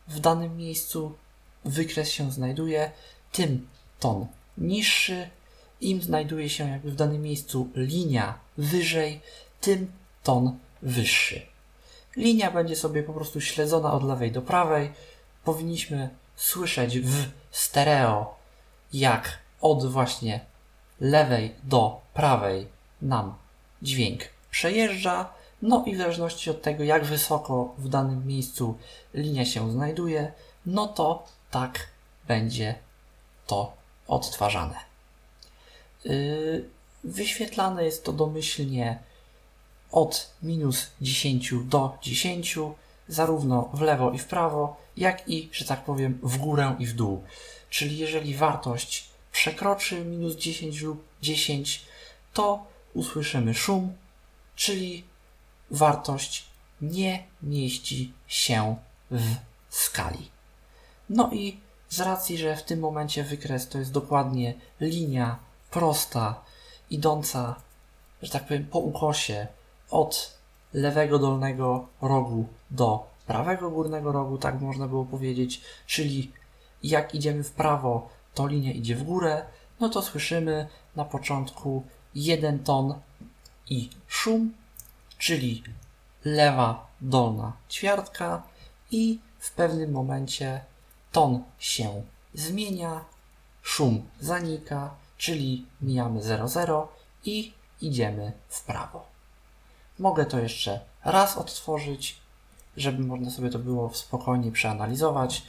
w 0.07 0.19
danym 0.19 0.57
miejscu 0.57 1.17
wykres 1.65 2.09
się 2.09 2.31
znajduje, 2.31 2.91
tym 3.31 3.67
ton 3.99 4.27
niższy, 4.57 5.29
im 5.81 6.01
znajduje 6.01 6.49
się 6.49 6.69
jakby 6.69 6.91
w 6.91 6.95
danym 6.95 7.21
miejscu 7.21 7.69
linia 7.75 8.39
wyżej, 8.57 9.21
tym 9.61 9.91
ton 10.23 10.59
wyższy. 10.81 11.41
Linia 12.15 12.51
będzie 12.51 12.75
sobie 12.75 13.03
po 13.03 13.13
prostu 13.13 13.41
śledzona 13.41 13.93
od 13.93 14.03
lewej 14.03 14.31
do 14.31 14.41
prawej. 14.41 14.91
Powinniśmy 15.43 16.09
słyszeć 16.35 16.99
w 16.99 17.25
stereo, 17.51 18.35
jak 18.93 19.39
od 19.61 19.85
właśnie 19.85 20.39
lewej 21.01 21.55
do 21.63 22.01
prawej 22.13 22.67
nam 23.01 23.35
dźwięk 23.81 24.21
przejeżdża. 24.51 25.33
No 25.61 25.83
i 25.87 25.95
w 25.95 25.97
zależności 25.97 26.49
od 26.49 26.61
tego, 26.61 26.83
jak 26.83 27.05
wysoko 27.05 27.73
w 27.77 27.89
danym 27.89 28.27
miejscu 28.27 28.77
linia 29.13 29.45
się 29.45 29.71
znajduje, 29.71 30.31
no 30.65 30.87
to 30.87 31.25
tak 31.51 31.87
będzie 32.27 32.75
to 33.47 33.73
odtwarzane. 34.07 34.75
Yy, 36.05 36.65
wyświetlane 37.03 37.85
jest 37.85 38.03
to 38.03 38.13
domyślnie 38.13 38.99
od 39.91 40.33
minus 40.43 40.87
10 41.01 41.53
do 41.65 41.97
10, 42.01 42.57
zarówno 43.07 43.69
w 43.73 43.81
lewo 43.81 44.11
i 44.11 44.17
w 44.17 44.25
prawo, 44.25 44.77
jak 44.97 45.29
i, 45.29 45.49
że 45.51 45.65
tak 45.65 45.85
powiem, 45.85 46.19
w 46.23 46.37
górę 46.37 46.75
i 46.79 46.85
w 46.85 46.93
dół. 46.93 47.23
Czyli 47.69 47.97
jeżeli 47.97 48.35
wartość 48.35 49.09
przekroczy 49.31 50.05
minus 50.05 50.35
10 50.35 50.81
lub 50.81 51.03
10, 51.21 51.85
to 52.33 52.65
usłyszymy 52.93 53.53
szum, 53.53 53.93
czyli 54.55 55.03
wartość 55.71 56.45
nie 56.81 57.23
mieści 57.43 58.13
się 58.27 58.75
w 59.11 59.35
skali. 59.69 60.29
No 61.09 61.29
i 61.33 61.59
z 61.89 61.99
racji, 61.99 62.37
że 62.37 62.55
w 62.55 62.63
tym 62.63 62.79
momencie 62.79 63.23
wykres 63.23 63.69
to 63.69 63.77
jest 63.77 63.91
dokładnie 63.91 64.53
linia 64.81 65.39
prosta, 65.71 66.41
idąca, 66.89 67.55
że 68.21 68.31
tak 68.31 68.47
powiem, 68.47 68.65
po 68.65 68.79
ukosie 68.79 69.47
od 69.89 70.39
lewego 70.73 71.19
dolnego 71.19 71.87
rogu 72.01 72.45
do 72.71 73.07
prawego 73.27 73.69
górnego 73.69 74.11
rogu, 74.11 74.37
tak 74.37 74.61
można 74.61 74.87
było 74.87 75.05
powiedzieć, 75.05 75.61
czyli 75.87 76.31
jak 76.83 77.15
idziemy 77.15 77.43
w 77.43 77.51
prawo, 77.51 78.09
to 78.33 78.47
linia 78.47 78.71
idzie 78.71 78.95
w 78.95 79.03
górę, 79.03 79.45
no 79.79 79.89
to 79.89 80.01
słyszymy 80.01 80.67
na 80.95 81.05
początku 81.05 81.83
jeden 82.15 82.59
ton 82.59 82.93
i 83.69 83.89
szum, 84.07 84.53
czyli 85.17 85.63
lewa 86.25 86.87
dolna 87.01 87.53
ćwiartka 87.69 88.43
i 88.91 89.19
w 89.39 89.51
pewnym 89.51 89.91
momencie 89.91 90.61
ton 91.11 91.43
się 91.59 92.01
zmienia, 92.33 93.05
szum 93.61 94.09
zanika, 94.19 94.95
czyli 95.17 95.65
mijamy 95.81 96.19
0,0 96.19 96.87
i 97.25 97.53
idziemy 97.81 98.31
w 98.47 98.63
prawo. 98.63 99.08
Mogę 99.99 100.25
to 100.25 100.39
jeszcze 100.39 100.79
raz 101.05 101.37
odtworzyć, 101.37 102.19
żeby 102.77 103.03
można 103.03 103.31
sobie 103.31 103.49
to 103.49 103.59
było 103.59 103.93
spokojnie 103.93 104.51
przeanalizować. 104.51 105.43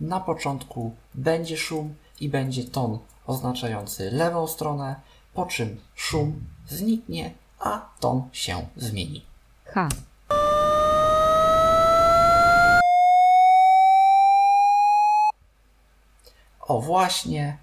Na 0.00 0.20
początku 0.20 0.94
będzie 1.14 1.56
szum 1.56 1.94
i 2.20 2.28
będzie 2.28 2.64
ton 2.64 2.98
oznaczający 3.26 4.10
lewą 4.10 4.46
stronę, 4.46 4.96
po 5.34 5.46
czym 5.46 5.80
szum 5.94 6.44
zniknie, 6.68 7.34
a 7.58 7.88
ton 8.00 8.28
się 8.32 8.66
zmieni. 8.76 9.24
H. 9.64 9.88
O 16.60 16.80
właśnie, 16.80 17.58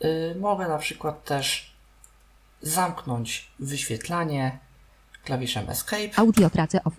yy, 0.00 0.36
mogę 0.40 0.68
na 0.68 0.78
przykład 0.78 1.24
też 1.24 1.72
zamknąć 2.62 3.50
wyświetlanie 3.58 4.58
klawiszem 5.24 5.70
Escape, 5.70 6.10
Audio 6.16 6.50
tracę 6.50 6.84
off. 6.84 6.94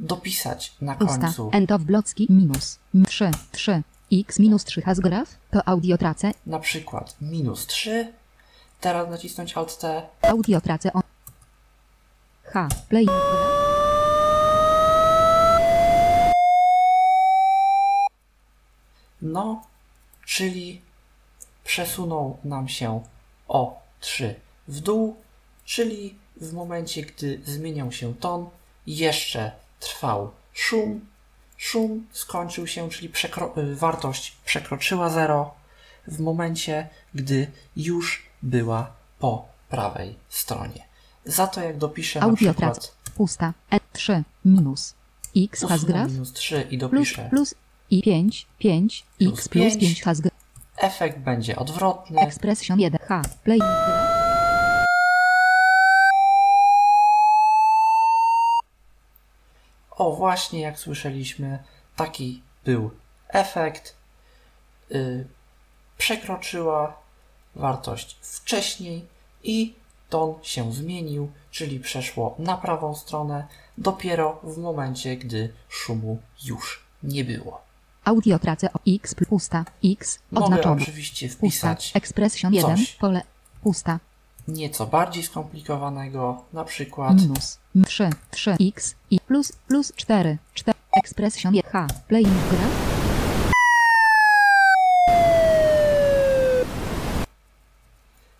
Dopisać 0.00 0.72
na 0.80 0.94
Pusta. 0.94 1.18
końcu 1.18 1.50
End 1.52 1.72
of 1.72 1.82
blocki 1.82 2.26
minus. 2.30 2.78
M 2.94 3.04
3. 3.04 3.30
3. 3.52 3.82
X 4.12 4.38
minus 4.38 4.64
3 4.64 4.82
has 4.82 5.00
graph. 5.00 5.38
To 5.50 5.68
audio 5.68 5.98
tracę. 5.98 6.32
na 6.46 6.58
przykład 6.58 7.16
minus 7.20 7.66
3, 7.66 8.12
teraz 8.80 9.10
nacisnąć 9.10 9.56
Alt 9.56 9.78
T, 9.78 10.02
Audio 10.22 10.60
tracę 10.60 10.92
on. 10.92 11.02
H. 12.44 12.68
Play. 12.88 13.06
no, 19.24 19.62
czyli 20.26 20.80
przesunął 21.64 22.38
nam 22.44 22.68
się 22.68 23.02
o 23.48 23.82
3 24.00 24.34
w 24.68 24.80
dół, 24.80 25.16
czyli 25.64 26.18
w 26.36 26.52
momencie, 26.52 27.02
gdy 27.02 27.40
zmieniał 27.44 27.92
się 27.92 28.14
ton, 28.14 28.46
jeszcze 28.86 29.52
trwał 29.80 30.30
szum. 30.52 31.00
Szum 31.56 32.06
skończył 32.12 32.66
się, 32.66 32.90
czyli 32.90 33.10
przekro- 33.10 33.58
y, 33.58 33.76
wartość 33.76 34.36
przekroczyła 34.44 35.10
0 35.10 35.54
w 36.08 36.20
momencie, 36.20 36.88
gdy 37.14 37.50
już 37.76 38.26
była 38.42 38.92
po 39.18 39.48
prawej 39.68 40.16
stronie. 40.28 40.84
Za 41.24 41.46
to 41.46 41.60
jak 41.60 41.78
dopiszę 41.78 42.20
na 42.20 42.26
Audio 42.26 42.36
przykład 42.36 42.56
tracę. 42.74 42.88
Pusta. 43.16 43.52
E 43.70 43.78
3. 43.92 44.22
Minus. 44.44 44.94
X 45.36 45.60
has 45.60 45.80
usunę 45.80 45.92
graph. 45.92 46.12
minus 46.12 46.32
3 46.32 46.66
i 46.70 46.78
Plus 46.78 46.90
dopiszę, 46.90 47.28
plus 47.30 47.54
i 47.90 48.02
5. 48.02 48.46
5. 48.58 49.04
Plus 49.18 49.32
X 49.38 49.48
plus 49.48 49.62
pięć. 49.62 49.80
5 49.80 50.02
has 50.02 50.20
graph. 50.20 50.36
efekt 50.76 51.18
będzie 51.18 51.56
odwrotny. 51.56 52.20
Expression 52.20 52.80
1. 52.80 52.98
H. 53.08 53.22
Play. 53.44 53.58
O, 59.96 60.03
właśnie 60.14 60.60
jak 60.60 60.78
słyszeliśmy, 60.78 61.58
taki 61.96 62.42
był 62.64 62.90
efekt. 63.28 63.94
Y, 64.90 65.26
przekroczyła 65.98 66.96
wartość 67.56 68.16
wcześniej 68.22 69.06
i 69.42 69.74
ton 70.10 70.34
się 70.42 70.72
zmienił, 70.72 71.30
czyli 71.50 71.80
przeszło 71.80 72.34
na 72.38 72.56
prawą 72.56 72.94
stronę 72.94 73.46
dopiero 73.78 74.40
w 74.42 74.58
momencie, 74.58 75.16
gdy 75.16 75.52
szumu 75.68 76.18
już 76.44 76.84
nie 77.02 77.24
było. 77.24 77.60
Audio 78.04 78.38
tracę 78.38 78.72
o 78.72 78.78
X 78.88 79.14
plus 79.14 79.28
pusta. 79.28 79.64
X 79.84 80.18
Mogę 80.30 80.44
oznaczone. 80.46 80.82
oczywiście 80.82 81.28
Pusta. 81.28 81.38
wpisać 81.38 81.92
Expression 81.96 82.54
1. 82.54 82.76
coś. 82.76 82.92
Pole. 82.92 83.22
Pusta. 83.62 83.98
nieco 84.48 84.86
bardziej 84.86 85.22
skomplikowanego, 85.22 86.44
na 86.52 86.64
przykład 86.64 87.20
Minus. 87.20 87.58
M 87.76 87.84
3. 87.84 88.10
3. 88.30 88.56
X 88.60 88.94
i 89.10 89.20
plus 89.20 89.52
plus 89.52 89.92
4. 89.96 90.38
4. 90.54 90.78
Expression 90.96 91.54
1. 91.54 91.70
H. 91.72 91.86
Playing 92.08 92.48
gra. 92.50 92.68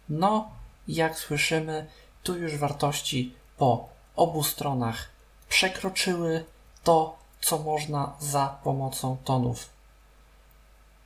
No, 0.09 0.51
jak 0.89 1.19
słyszymy, 1.19 1.87
tu 2.23 2.39
już 2.39 2.57
wartości 2.57 3.35
po 3.57 3.89
obu 4.17 4.43
stronach 4.43 5.09
przekroczyły 5.49 6.45
to, 6.85 7.17
co 7.41 7.59
można 7.59 8.17
za 8.21 8.59
pomocą 8.65 9.17
tonów 9.25 9.69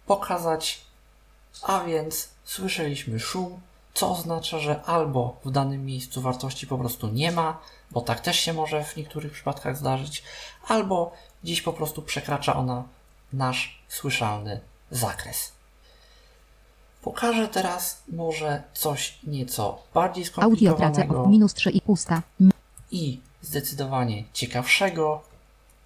pokazać, 0.07 0.81
a 1.63 1.85
więc 1.85 2.29
słyszeliśmy 2.45 3.21
szum, 3.21 3.61
co 3.99 4.11
oznacza, 4.11 4.59
że 4.59 4.83
albo 4.83 5.37
w 5.45 5.51
danym 5.51 5.87
miejscu 5.87 6.21
wartości 6.21 6.67
po 6.67 6.79
prostu 6.79 7.09
nie 7.09 7.33
ma, 7.33 7.59
bo 7.91 8.01
tak 8.01 8.21
też 8.21 8.41
się 8.41 8.53
może 8.53 8.85
w 8.85 8.97
niektórych 8.97 9.33
przypadkach 9.33 9.77
zdarzyć, 9.77 10.23
albo 10.69 11.13
gdzieś 11.45 11.63
po 11.63 11.73
prostu 11.73 12.03
przekracza 12.03 12.57
ona 12.57 12.85
nasz 13.33 13.83
słyszalny 13.89 14.61
zakres. 14.91 15.53
Pokażę 17.03 17.49
teraz 17.49 18.03
może 18.09 18.63
coś 18.75 19.19
nieco 19.27 19.83
bardziej 19.95 20.25
Audio 20.25 20.71
skomplikowanego 20.73 21.25
o 21.25 21.29
minus 21.29 21.55
3 21.55 21.71
i 21.71 21.81
pusta. 21.81 22.23
i 22.91 23.21
zdecydowanie 23.43 24.25
ciekawszego, 24.33 25.23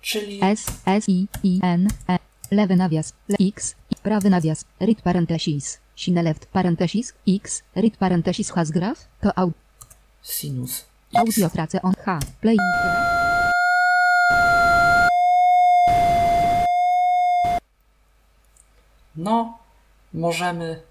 czyli 0.01 0.41
S, 0.43 0.67
S, 0.87 1.09
I, 1.09 1.27
I, 1.43 1.61
N, 1.63 1.89
E. 2.09 2.19
Lewy 2.51 2.77
nawias, 2.77 3.13
X, 3.41 3.75
i 3.91 3.97
prawy 3.97 4.31
nawias, 4.31 4.65
read 4.81 5.03
parenthesis. 5.03 5.82
Sine 5.97 6.23
left 6.23 6.47
parenthesis, 6.47 7.13
X, 7.27 7.63
read 7.75 7.99
parenthesis 7.99 8.51
has 8.51 8.71
graph, 8.71 9.07
to 9.21 9.31
au, 9.37 9.53
sinus 10.23 10.85
x. 11.13 11.21
audio 11.21 11.51
tracę 11.51 11.83
on 11.83 11.95
H, 12.05 12.19
play. 12.41 12.57
No, 19.17 19.59
możemy 20.13 20.83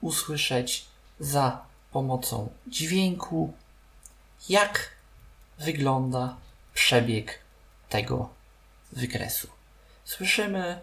usłyszeć 0.00 0.86
za 1.20 1.64
pomocą 1.92 2.50
dźwięku, 2.66 3.52
jak 4.48 4.90
wygląda 5.58 6.36
przebieg 6.74 7.38
tego 7.88 8.28
wykresu. 8.92 9.48
Słyszymy 10.04 10.80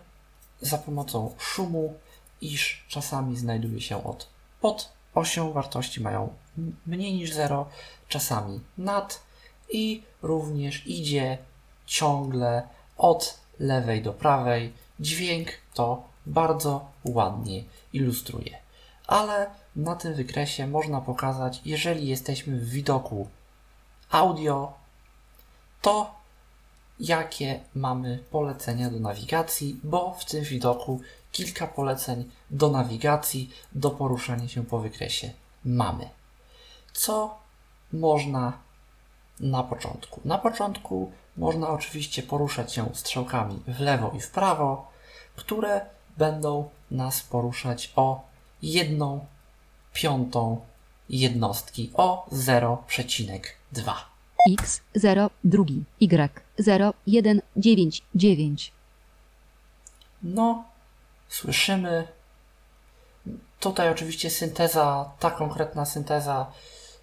za 0.62 0.78
pomocą 0.78 1.36
szumu, 1.40 2.00
iż 2.42 2.86
czasami 2.88 3.38
znajduje 3.38 3.82
się 3.82 4.04
od 4.04 4.28
pod 4.62 4.90
osią, 5.14 5.52
wartości 5.52 6.02
mają 6.02 6.34
mniej 6.86 7.14
niż 7.14 7.34
0, 7.34 7.70
czasami 8.08 8.60
nad 8.78 9.24
i 9.70 10.04
również 10.22 10.88
idzie 10.88 11.38
ciągle 11.86 12.68
od 12.98 13.40
lewej 13.60 14.02
do 14.02 14.14
prawej. 14.14 14.74
Dźwięk 15.00 15.48
to 15.74 16.04
bardzo 16.26 16.92
ładnie 17.06 17.64
ilustruje. 17.94 18.58
Ale 19.08 19.50
na 19.76 19.96
tym 19.96 20.14
wykresie 20.14 20.68
można 20.68 21.02
pokazać, 21.02 21.62
jeżeli 21.66 22.08
jesteśmy 22.08 22.60
w 22.60 22.70
widoku 22.70 23.28
audio, 24.12 24.74
to 25.82 26.16
jakie 27.00 27.60
mamy 27.76 28.24
polecenia 28.32 28.90
do 28.90 29.00
nawigacji, 29.00 29.80
bo 29.84 30.14
w 30.14 30.26
tym 30.26 30.44
widoku 30.44 31.02
kilka 31.32 31.68
poleceń 31.68 32.32
do 32.52 32.70
nawigacji, 32.70 33.50
do 33.72 33.90
poruszania 33.90 34.48
się 34.48 34.66
po 34.66 34.80
wykresie 34.80 35.34
mamy. 35.66 36.10
Co 36.94 37.38
można 37.94 38.54
na 39.40 39.64
początku? 39.64 40.22
Na 40.26 40.38
początku 40.38 41.12
można 41.38 41.70
oczywiście 41.70 42.24
poruszać 42.24 42.74
się 42.74 42.90
strzałkami 42.94 43.62
w 43.68 43.80
lewo 43.80 44.12
i 44.18 44.20
w 44.20 44.32
prawo, 44.32 44.92
które 45.36 45.86
będą 46.18 46.70
nas 46.92 47.22
poruszać 47.22 47.94
o 47.96 48.22
jedną 48.62 49.26
piątą 49.94 50.62
jednostki, 51.10 51.92
o 51.94 52.28
0,2. 52.32 53.94
X, 54.48 54.82
0, 54.96 55.30
drugi, 55.44 55.84
Y, 56.00 56.44
0, 56.58 56.94
1, 57.08 57.42
9, 57.56 58.02
9. 58.16 58.72
No, 60.24 60.64
słyszymy. 61.30 62.08
Tutaj 63.60 63.90
oczywiście 63.90 64.30
synteza, 64.30 65.12
ta 65.20 65.32
konkretna 65.32 65.86
synteza 65.86 66.52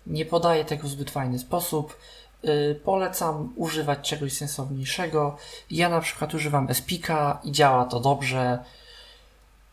nie 0.06 0.26
podaje 0.26 0.64
tego 0.64 0.88
w 0.88 0.90
zbyt 0.90 1.10
fajny 1.10 1.38
sposób. 1.38 1.98
Yy, 2.42 2.80
polecam 2.84 3.52
używać 3.56 4.08
czegoś 4.08 4.32
sensowniejszego. 4.32 5.36
Ja 5.70 5.88
na 5.88 6.00
przykład 6.00 6.34
używam 6.34 6.70
Espika 6.70 7.40
i 7.44 7.52
działa 7.52 7.84
to 7.84 8.00
dobrze. 8.00 8.58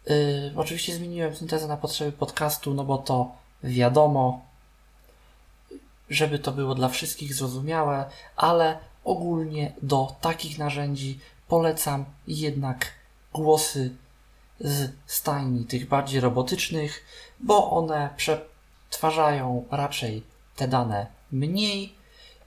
Yy, 0.06 0.54
oczywiście 0.56 0.96
zmieniłem 0.96 1.36
syntezę 1.36 1.68
na 1.68 1.78
potrzeby 1.78 2.12
podcastu, 2.12 2.74
no 2.74 2.84
bo 2.84 2.98
to 2.98 3.32
wiadomo, 3.64 4.42
żeby 6.10 6.40
to 6.40 6.52
było 6.52 6.76
dla 6.76 6.90
wszystkich 6.90 7.34
zrozumiałe, 7.34 8.06
ale 8.36 8.78
ogólnie 9.04 9.74
do 9.82 10.16
takich 10.22 10.60
narzędzi 10.60 11.20
polecam 11.48 12.06
jednak 12.28 12.92
głosy 13.34 13.96
z 14.64 14.92
stajni, 15.06 15.66
tych 15.66 15.88
bardziej 15.88 16.20
robotycznych, 16.20 17.06
bo 17.40 17.72
one 17.72 18.10
przetwarzają 18.18 19.66
raczej 19.72 20.24
te 20.56 20.68
dane 20.68 21.08
mniej 21.32 21.96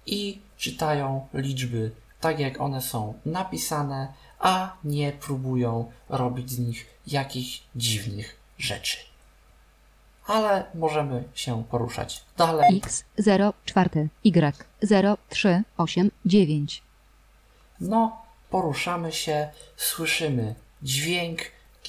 i 0.06 0.40
czytają 0.56 1.26
liczby 1.34 1.90
tak, 2.20 2.40
jak 2.40 2.60
one 2.60 2.82
są 2.82 3.14
napisane, 3.26 4.12
a 4.38 4.76
nie 4.84 5.12
próbują 5.12 5.92
robić 6.08 6.50
z 6.50 6.58
nich 6.58 6.86
jakichś 7.06 7.62
dziwnych 7.76 8.36
rzeczy. 8.58 8.96
Ale 10.26 10.64
możemy 10.74 11.24
się 11.34 11.64
poruszać 11.64 12.24
dalej. 12.36 12.80
X, 12.84 13.04
0, 13.18 13.52
czwarty, 13.64 14.08
Y, 14.24 14.64
0, 14.82 15.16
3, 15.28 15.62
8, 15.76 16.10
9. 16.26 16.82
No, 17.80 18.22
poruszamy 18.50 19.12
się, 19.12 19.48
słyszymy 19.76 20.54
dźwięk, 20.82 21.40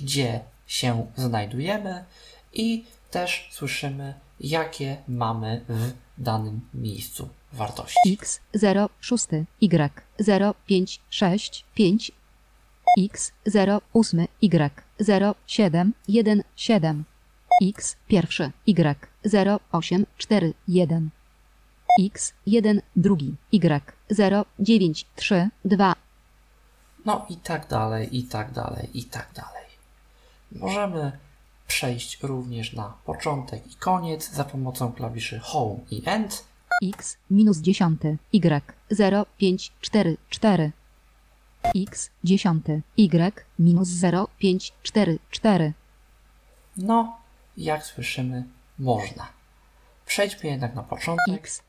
gdzie 0.02 0.40
się 0.68 1.12
znajdujemy 1.16 2.06
i 2.54 2.86
też 3.12 3.50
słyszymy, 3.52 4.14
jakie 4.40 4.98
mamy 5.08 5.62
w 5.70 5.94
danym 6.18 6.62
miejscu 6.74 7.30
wartości. 7.54 8.14
X, 8.14 8.40
0, 8.54 8.90
szósty, 9.00 9.46
Y, 9.62 10.04
0, 10.20 10.54
5, 10.66 11.02
6, 11.10 11.66
5. 11.76 12.12
X, 12.98 13.32
0, 13.46 13.82
ósmy, 13.94 14.28
Y, 14.42 14.84
0, 15.00 15.36
7, 15.48 15.94
1, 16.08 16.44
7. 16.56 17.04
X, 17.62 17.96
pierwszy, 18.08 18.52
Y, 18.66 19.08
0, 19.24 19.60
8, 19.72 20.06
4, 20.18 20.54
1. 20.68 21.10
X, 22.00 22.34
1, 22.46 22.82
drugi, 22.96 23.36
Y, 23.52 23.94
0, 24.10 24.46
9, 24.60 25.06
3, 25.16 25.50
2. 25.66 25.96
No 27.06 27.26
i 27.30 27.38
tak 27.38 27.68
dalej, 27.68 28.18
i 28.18 28.24
tak 28.24 28.52
dalej, 28.52 28.90
i 28.94 29.04
tak 29.04 29.30
dalej. 29.34 29.57
Możemy 30.52 31.12
przejść 31.68 32.20
również 32.24 32.74
na 32.74 32.94
początek 33.06 33.72
i 33.72 33.76
koniec 33.76 34.32
za 34.32 34.44
pomocą 34.44 34.92
klawiszy 34.92 35.40
Home 35.40 35.80
i 35.92 36.02
End. 36.06 36.46
X, 36.84 37.18
minus 37.30 37.58
dziesiąty, 37.58 38.18
Y, 38.34 38.74
0, 38.90 39.26
5, 39.38 39.72
4, 39.82 40.18
4. 40.30 40.72
X, 41.76 42.10
dziesiąty, 42.24 42.82
Y, 42.98 43.46
minus 43.60 43.88
0, 43.88 44.28
5, 44.38 44.74
4, 44.84 45.20
4. 45.32 45.74
No, 46.78 47.18
jak 47.58 47.86
słyszymy, 47.86 48.44
można. 48.80 49.28
Przejdźmy 50.06 50.50
jednak 50.50 50.76
na 50.76 50.84
początek. 50.84 51.36
X, 51.36 51.64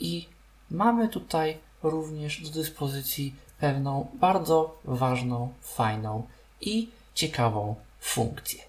I 0.00 0.28
mamy 0.70 1.08
tutaj 1.08 1.58
również 1.82 2.42
do 2.42 2.50
dyspozycji 2.50 3.34
pewną 3.58 4.10
bardzo 4.14 4.78
ważną, 4.84 5.52
fajną 5.60 6.26
i 6.60 6.88
ciekawą 7.18 7.74
funkcję. 8.00 8.62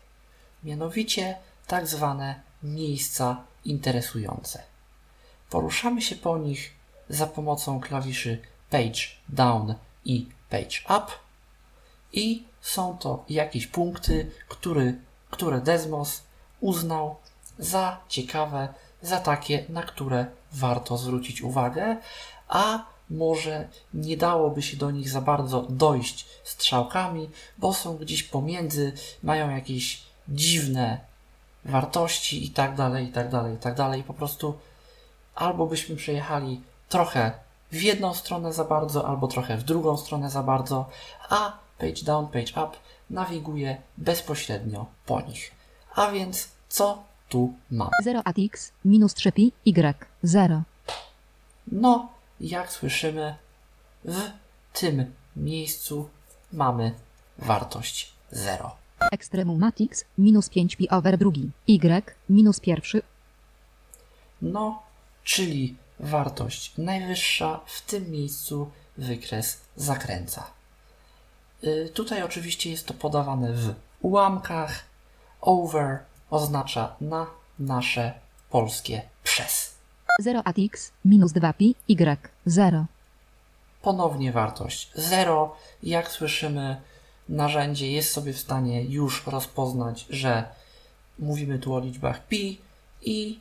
Mianowicie 0.64 1.38
tak 1.68 1.88
zwane 1.88 2.42
miejsca 2.64 3.44
interesujące. 3.66 4.64
Poruszamy 5.50 6.02
się 6.02 6.16
po 6.16 6.38
nich 6.38 6.74
za 7.10 7.28
pomocą 7.28 7.80
klawiszy 7.80 8.42
Page 8.70 9.02
Down 9.30 9.76
i 10.06 10.28
Page 10.50 10.80
Up 10.86 11.12
i 12.14 12.44
są 12.62 12.98
to 12.98 13.26
jakieś 13.30 13.68
punkty, 13.68 14.32
który, 14.48 15.00
które 15.30 15.62
Desmos 15.62 16.24
uznał 16.60 17.16
za 17.60 17.98
ciekawe, 18.08 18.74
za 19.02 19.20
takie, 19.20 19.66
na 19.70 19.84
które 19.84 20.26
warto 20.52 20.98
zwrócić 20.98 21.42
uwagę, 21.42 21.98
a 22.48 22.86
może 23.10 23.68
nie 23.94 24.18
dałoby 24.18 24.62
się 24.62 24.78
do 24.78 24.92
nich 24.92 25.10
za 25.10 25.22
bardzo 25.22 25.62
dojść 25.70 26.26
strzałkami, 26.44 27.30
bo 27.58 27.74
są 27.74 27.98
gdzieś 27.98 28.24
pomiędzy, 28.24 28.94
mają 29.24 29.50
jakieś 29.50 30.02
dziwne 30.30 31.00
wartości 31.66 32.46
i 32.46 32.50
tak 32.50 32.76
dalej, 32.76 33.06
i 33.06 33.12
tak 33.12 33.30
dalej, 33.30 33.56
i 33.56 33.58
tak 33.58 33.76
dalej. 33.76 34.04
Po 34.04 34.14
prostu 34.14 34.54
albo 35.36 35.68
byśmy 35.68 35.96
przejechali 35.96 36.62
trochę 36.90 37.32
w 37.72 37.82
jedną 37.82 38.14
stronę 38.14 38.54
za 38.54 38.64
bardzo, 38.64 39.08
albo 39.08 39.28
trochę 39.28 39.58
w 39.58 39.64
drugą 39.64 39.98
stronę 39.98 40.30
za 40.30 40.44
bardzo, 40.44 40.90
a 41.30 41.58
page 41.78 42.04
down, 42.04 42.28
page 42.28 42.66
up 42.66 42.78
nawiguje 43.10 43.78
bezpośrednio 43.98 44.86
po 45.06 45.22
nich. 45.22 45.52
A 45.96 46.12
więc 46.12 46.50
co 46.70 47.04
tu 47.30 47.54
mamy? 47.72 47.92
0 48.04 48.22
at 48.26 48.36
X, 48.40 48.72
minus 48.86 49.14
3 49.14 49.32
pi, 49.32 49.52
Y, 49.66 50.08
0. 50.24 50.62
No, 51.72 52.10
jak 52.42 52.72
słyszymy, 52.72 53.36
w 54.06 54.22
tym 54.74 55.14
miejscu 55.36 56.10
mamy 56.52 56.94
wartość 57.38 58.14
0. 58.32 58.76
Extremum 59.12 59.64
at 59.64 59.82
X, 59.82 60.06
minus 60.18 60.50
5 60.50 60.76
pi 60.76 60.90
over 60.90 61.18
drugi, 61.18 61.52
Y, 61.68 62.16
minus 62.30 62.60
pierwszy. 62.60 63.02
No, 64.42 64.84
czyli 65.24 65.76
wartość 66.00 66.78
najwyższa, 66.78 67.60
w 67.66 67.82
tym 67.82 68.12
miejscu 68.12 68.72
wykres 68.98 69.62
zakręca. 69.76 70.48
Y, 71.64 71.92
tutaj 71.94 72.24
oczywiście 72.24 72.70
jest 72.72 72.88
to 72.88 72.94
podawane 72.94 73.54
w 73.54 73.74
ułamkach. 74.02 74.90
Over 75.42 76.00
oznacza 76.30 76.96
na 77.02 77.28
nasze 77.60 78.14
polskie 78.50 79.02
przez. 79.24 79.69
0 80.20 80.42
at 80.46 80.56
x 80.60 80.92
minus 81.06 81.32
2 81.32 81.54
pi 81.54 81.76
y 81.88 82.32
0. 82.46 82.86
Ponownie 83.82 84.32
wartość 84.32 84.92
0. 84.96 85.56
Jak 85.84 86.12
słyszymy, 86.12 86.82
narzędzie 87.30 87.92
jest 87.92 88.12
sobie 88.12 88.34
w 88.34 88.40
stanie 88.40 88.84
już 88.84 89.28
rozpoznać, 89.28 90.06
że 90.10 90.44
mówimy 91.20 91.60
tu 91.60 91.74
o 91.74 91.80
liczbach 91.80 92.28
pi 92.28 92.62
i 93.02 93.40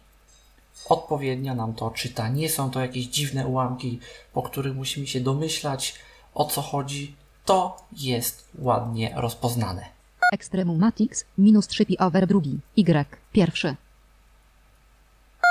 odpowiednio 0.89 1.55
nam 1.55 1.75
to 1.75 1.91
czyta. 1.91 2.29
Nie 2.29 2.49
są 2.49 2.71
to 2.71 2.81
jakieś 2.81 3.07
dziwne 3.07 3.47
ułamki, 3.47 4.01
po 4.33 4.43
których 4.43 4.75
musimy 4.77 5.07
się 5.07 5.21
domyślać 5.21 5.95
o 6.35 6.45
co 6.45 6.63
chodzi. 6.63 7.15
To 7.45 7.77
jest 7.93 8.49
ładnie 8.59 9.13
rozpoznane. 9.17 9.85
Ekstremum 10.33 10.79
matix 10.79 11.25
minus 11.39 11.67
3 11.67 11.87
pi 11.87 11.99
over 11.99 12.27
drugi 12.27 12.59
y 12.77 13.07
pierwszy. 13.33 13.77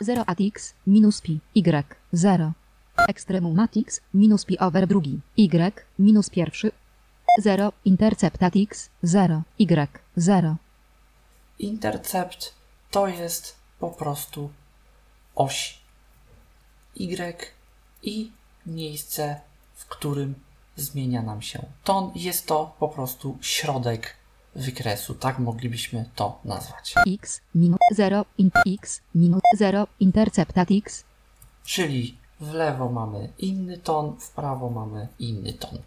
0 0.04 0.24
at 0.28 0.40
x 0.40 0.74
minus 0.86 1.22
pi 1.22 1.40
y 1.56 1.86
0. 2.14 2.54
Ekstremum 3.08 3.56
matix 3.56 4.02
minus 4.14 4.46
pi 4.46 4.58
over 4.60 4.88
drugi 4.88 5.20
y 5.38 5.86
minus 6.00 6.30
pierwszy. 6.30 6.72
0 7.42 7.72
intercept 7.86 8.44
at 8.44 8.56
x 8.56 8.90
0 9.04 9.44
y 9.58 9.88
0. 10.18 10.58
Intercept 11.60 12.54
to 12.92 13.08
jest 13.08 13.56
po 13.80 13.90
prostu 13.90 14.50
oś 15.36 15.80
Y 16.96 17.56
i 18.04 18.32
miejsce, 18.66 19.42
w 19.76 19.86
którym 19.86 20.36
zmienia 20.76 21.22
nam 21.22 21.42
się 21.42 21.60
ton. 21.84 22.12
Jest 22.16 22.48
to 22.48 22.76
po 22.80 22.90
prostu 22.90 23.38
środek 23.42 24.14
wykresu, 24.58 25.16
tak 25.16 25.40
moglibyśmy 25.40 26.06
to 26.16 26.40
nazwać. 26.46 26.96
x 27.14 27.42
minus 27.56 27.80
0 27.96 28.26
in 28.38 28.52
x 28.66 29.02
minus 29.16 29.42
0 29.58 29.88
intercept 30.00 30.58
at 30.58 30.68
x. 30.72 31.04
Czyli 31.64 32.18
w 32.40 32.54
lewo 32.54 32.90
mamy 32.90 33.30
inny 33.38 33.78
ton, 33.78 34.16
w 34.20 34.32
prawo 34.32 34.70
mamy 34.70 35.08
inny 35.20 35.54
ton. 35.54 35.80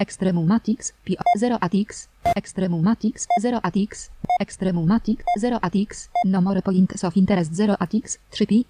Extremum 0.00 0.46
matix 0.46 0.92
pi 1.04 1.16
0 1.38 1.58
at 1.60 1.72
x. 1.74 2.08
Extremum 2.36 2.82
matix 2.82 3.26
0 3.42 3.60
at 3.62 3.74
x. 3.76 4.10
Extremum 4.40 4.86
matix 4.86 5.24
0 5.38 5.58
at 5.62 5.72
x. 5.76 6.08
No 6.24 6.40
more 6.40 6.62
points 6.62 7.04
of 7.04 7.16
interest 7.16 7.54
0 7.54 7.76
at 7.78 7.94
x. 7.94 8.18
3 8.30 8.46
pi. 8.46 8.64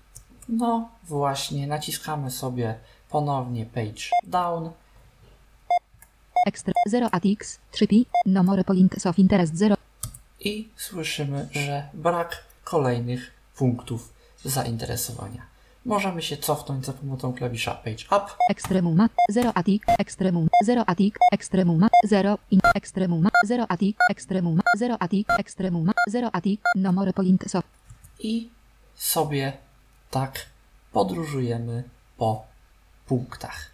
No 0.48 0.88
właśnie, 1.04 1.66
naciskamy 1.66 2.30
sobie 2.30 2.74
ponownie 3.10 3.66
page 3.66 4.10
down 4.26 4.70
Extra 6.46 6.72
0 6.88 7.08
at 7.12 7.22
x 7.26 7.58
3 7.70 7.86
pi 7.86 8.06
No 8.26 8.42
more 8.42 8.64
points 8.64 9.06
of 9.06 9.18
interest 9.18 9.54
0 9.56 9.76
i 10.40 10.68
słyszymy, 10.76 11.48
że 11.52 11.88
brak 11.94 12.44
kolejnych 12.64 13.30
punktów 13.56 14.12
zainteresowania. 14.44 15.42
Możemy 15.84 16.22
się 16.22 16.36
cofnąć 16.36 16.86
za 16.86 16.92
pomocą 16.92 17.32
klawisza 17.32 17.74
page 17.74 18.04
up. 18.06 18.32
Extremum 18.50 18.96
mat 18.96 19.12
0 19.30 19.52
at 19.54 19.66
x 19.68 19.86
Extremum 19.98 20.48
0 20.64 20.84
at 20.86 21.00
x 21.00 21.18
Extremum 21.32 21.78
mat 21.78 21.90
0 22.08 22.38
in 22.50 22.60
Extremum 22.74 23.22
mat 23.22 23.32
0 23.46 23.66
at 23.68 23.82
x 23.82 23.98
Extremum 24.10 24.56
mat 24.56 24.64
0 24.78 24.96
at 25.00 25.14
x 25.14 25.24
Extremum 25.38 25.84
mat 25.84 25.96
0 26.08 26.30
at 26.32 26.46
x 26.46 26.62
No 26.76 26.92
more 26.92 27.12
points 27.12 27.54
of 27.54 27.64
i 28.18 28.50
sobie 28.94 29.52
tak 30.10 30.46
podróżujemy 30.92 31.84
po 32.16 32.44
punktach, 33.06 33.70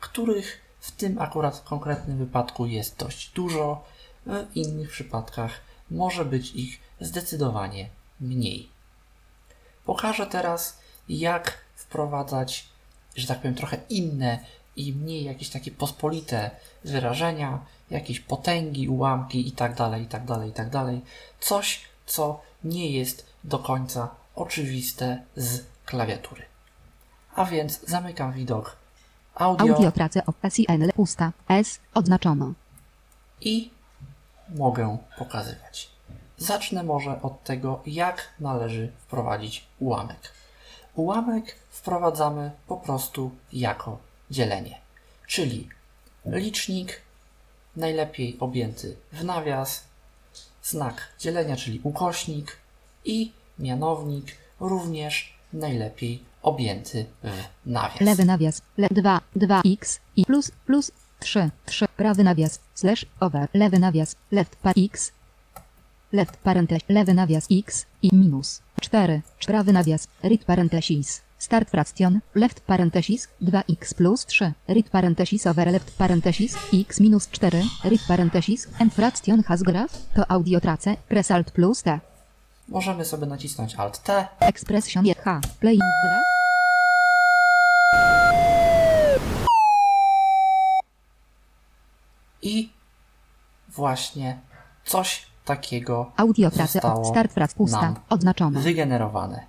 których 0.00 0.63
w 0.84 0.90
tym 0.92 1.18
akurat 1.18 1.60
konkretnym 1.60 2.18
wypadku 2.18 2.66
jest 2.66 2.96
dość 2.96 3.30
dużo, 3.30 3.84
w 4.26 4.46
innych 4.54 4.90
przypadkach 4.90 5.50
może 5.90 6.24
być 6.24 6.50
ich 6.54 6.80
zdecydowanie 7.00 7.88
mniej. 8.20 8.68
Pokażę 9.84 10.26
teraz, 10.26 10.78
jak 11.08 11.58
wprowadzać, 11.74 12.68
że 13.16 13.26
tak 13.26 13.38
powiem, 13.38 13.54
trochę 13.54 13.76
inne 13.88 14.38
i 14.76 14.92
mniej 14.92 15.24
jakieś 15.24 15.48
takie 15.48 15.70
pospolite 15.70 16.50
wyrażenia, 16.84 17.66
jakieś 17.90 18.20
potęgi, 18.20 18.88
ułamki 18.88 19.46
itd., 19.46 19.98
itd., 19.98 20.46
itd. 20.46 21.00
Coś, 21.40 21.80
co 22.06 22.40
nie 22.64 22.90
jest 22.90 23.26
do 23.44 23.58
końca 23.58 24.14
oczywiste 24.34 25.22
z 25.36 25.64
klawiatury. 25.86 26.42
A 27.34 27.44
więc 27.44 27.80
zamykam 27.86 28.32
widok 28.32 28.83
audio, 29.34 29.74
Audio 29.74 29.92
tracę 29.92 30.26
of 30.26 30.34
SIN 30.50 30.92
pusta 30.94 31.32
S 31.48 31.80
odznaczono 31.94 32.52
i 33.40 33.70
mogę 34.54 34.98
pokazywać. 35.18 35.90
Zacznę 36.38 36.82
może 36.82 37.22
od 37.22 37.44
tego, 37.44 37.82
jak 37.86 38.28
należy 38.40 38.92
wprowadzić 38.98 39.66
ułamek. 39.78 40.32
Ułamek 40.94 41.56
wprowadzamy 41.70 42.50
po 42.66 42.76
prostu 42.76 43.30
jako 43.52 43.98
dzielenie, 44.30 44.78
czyli 45.26 45.68
licznik 46.26 47.00
najlepiej 47.76 48.36
objęty 48.40 48.96
w 49.12 49.24
nawias, 49.24 49.84
znak 50.62 51.08
dzielenia, 51.18 51.56
czyli 51.56 51.80
ukośnik 51.82 52.56
i 53.04 53.32
mianownik 53.58 54.26
również 54.60 55.34
najlepiej 55.52 56.24
objęty 56.44 57.06
w 57.22 57.30
nawias. 57.66 58.00
Lewy 58.00 58.24
nawias, 58.24 58.62
le 58.78 58.88
2, 58.88 59.20
2 59.36 59.60
x 59.64 60.00
i 60.16 60.24
plus, 60.24 60.50
plus 60.66 60.92
3, 61.18 61.50
3, 61.66 61.88
prawy 61.96 62.24
nawias, 62.24 62.60
slash, 62.74 63.06
over, 63.20 63.48
lewy 63.54 63.78
nawias, 63.78 64.16
left 64.32 64.56
par 64.56 64.74
x, 64.76 65.12
left 66.12 66.36
parenthesis, 66.36 66.88
lewy 66.88 67.14
nawias 67.14 67.46
x 67.50 67.86
i 68.02 68.10
minus 68.12 68.62
4, 68.90 69.20
prawy 69.46 69.72
nawias, 69.72 70.08
read 70.22 70.44
parenthesis, 70.44 71.22
start 71.38 71.70
fraction, 71.70 72.20
left 72.34 72.60
parenthesis, 72.60 73.28
2x 73.42 73.94
plus 73.94 74.26
3, 74.26 74.52
read 74.68 74.90
parenthesis 74.90 75.46
over. 75.46 75.72
Left 75.72 75.96
parenthesis, 75.98 76.56
x 76.72 77.00
minus 77.00 77.26
4, 77.26 77.50
read 77.84 78.00
parenthesis, 78.06 78.68
and 78.80 78.92
fraction 78.92 79.42
has 79.48 79.62
graph, 79.62 79.92
to 80.14 80.24
audio 80.28 80.60
trace, 80.60 80.96
press 81.08 81.30
alt 81.30 81.50
plus 81.50 81.82
t, 81.82 82.00
Możemy 82.68 83.04
sobie 83.04 83.26
nacisnąć 83.26 83.74
Alt 83.74 84.02
T. 84.02 84.26
Expression 84.40 85.04
h, 85.06 85.40
playing 85.60 85.82
graph, 86.04 86.33
i 92.44 92.70
właśnie 93.68 94.38
coś 94.84 95.26
takiego 95.44 96.12
audio 96.16 96.50
zostało 96.50 97.04
start 97.04 97.32
frac 97.32 97.54
pusta, 97.54 97.80
nam 97.82 97.94
odznaczono. 98.08 98.60
wygenerowane. 98.60 99.46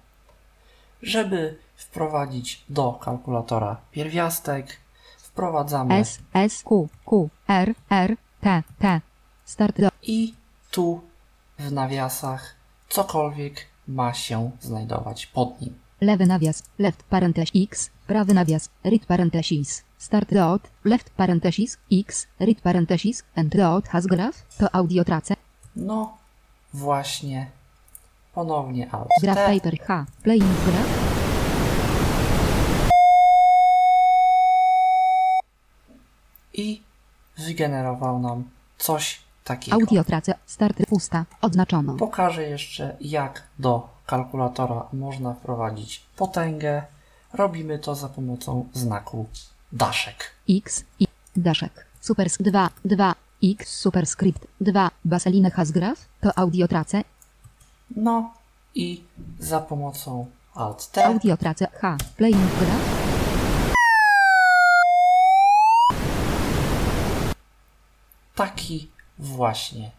Żeby 1.02 1.58
wprowadzić 1.76 2.64
do 2.70 2.94
kalkulatora 2.94 3.78
pierwiastek, 3.92 4.78
wprowadzamy 5.18 5.96
S, 5.96 6.20
S, 6.34 6.64
Q, 6.64 6.88
Q, 7.06 7.30
R, 7.48 7.74
R, 7.90 8.18
T, 8.42 8.64
T. 8.80 9.02
Start 9.46 9.82
do 9.82 9.90
i 10.02 10.34
tu 10.72 11.02
w 11.60 11.72
nawiasach 11.72 12.56
cokolwiek 12.90 13.66
ma 13.88 14.14
się 14.14 14.52
znajdować 14.62 15.26
pod 15.26 15.62
nim. 15.62 15.80
lewy 16.02 16.26
nawias, 16.26 16.64
left 16.80 17.04
parenthesis 17.04 17.52
X, 17.56 17.90
prawy 18.08 18.34
nawias, 18.34 18.70
read 18.84 19.06
parenthesis. 19.06 19.84
Start 19.98 20.34
dot, 20.34 20.62
left 20.84 21.10
parenthesis 21.10 21.78
X, 21.92 22.28
read 22.40 22.62
parenthesis, 22.62 23.24
and 23.36 23.56
dot 23.56 23.88
has 23.88 24.06
graph, 24.08 24.58
to 24.58 24.76
audio 24.76 25.04
trace, 25.04 25.36
No 25.76 26.18
właśnie, 26.74 27.52
ponownie 28.34 28.92
Alt 28.92 29.08
graph 29.22 29.40
paper 29.46 29.80
H, 29.80 30.06
playing 30.24 30.54
graph, 30.66 31.06
i 36.54 36.82
wygenerował 37.38 38.20
nam 38.20 38.44
coś 38.78 39.20
takiego. 39.44 39.78
audio 39.78 40.04
trace, 40.04 40.34
start 40.46 40.78
pusta, 40.90 41.26
odznaczono. 41.42 41.94
Pokażę 41.96 42.44
jeszcze, 42.44 42.98
jak 43.02 43.44
do 43.60 43.90
kalkulatora 44.06 44.88
można 44.94 45.34
wprowadzić 45.34 46.02
potęgę. 46.18 46.84
Robimy 47.36 47.80
to 47.80 47.96
za 47.96 48.10
pomocą 48.10 48.68
znaku 48.74 49.26
daszek. 49.72 50.32
X, 50.50 50.84
I, 51.00 51.08
daszek, 51.36 51.86
supersk 52.02 52.42
2, 52.42 52.70
2, 52.86 53.16
X, 53.44 53.78
superscript 53.78 54.48
2, 54.62 54.92
baseline 55.06 55.52
has 55.52 55.72
graph, 55.72 56.06
to 56.22 56.40
audio 56.40 56.68
trace, 56.68 57.04
No 57.96 58.34
i 58.76 59.04
za 59.40 59.60
pomocą 59.60 60.26
Alt 60.54 60.92
T. 60.92 61.06
Audio 61.06 61.38
trace 61.38 61.68
H, 61.68 61.98
playing 62.18 62.52
graph, 62.60 63.06
taki 68.36 68.88
właśnie 69.20 69.92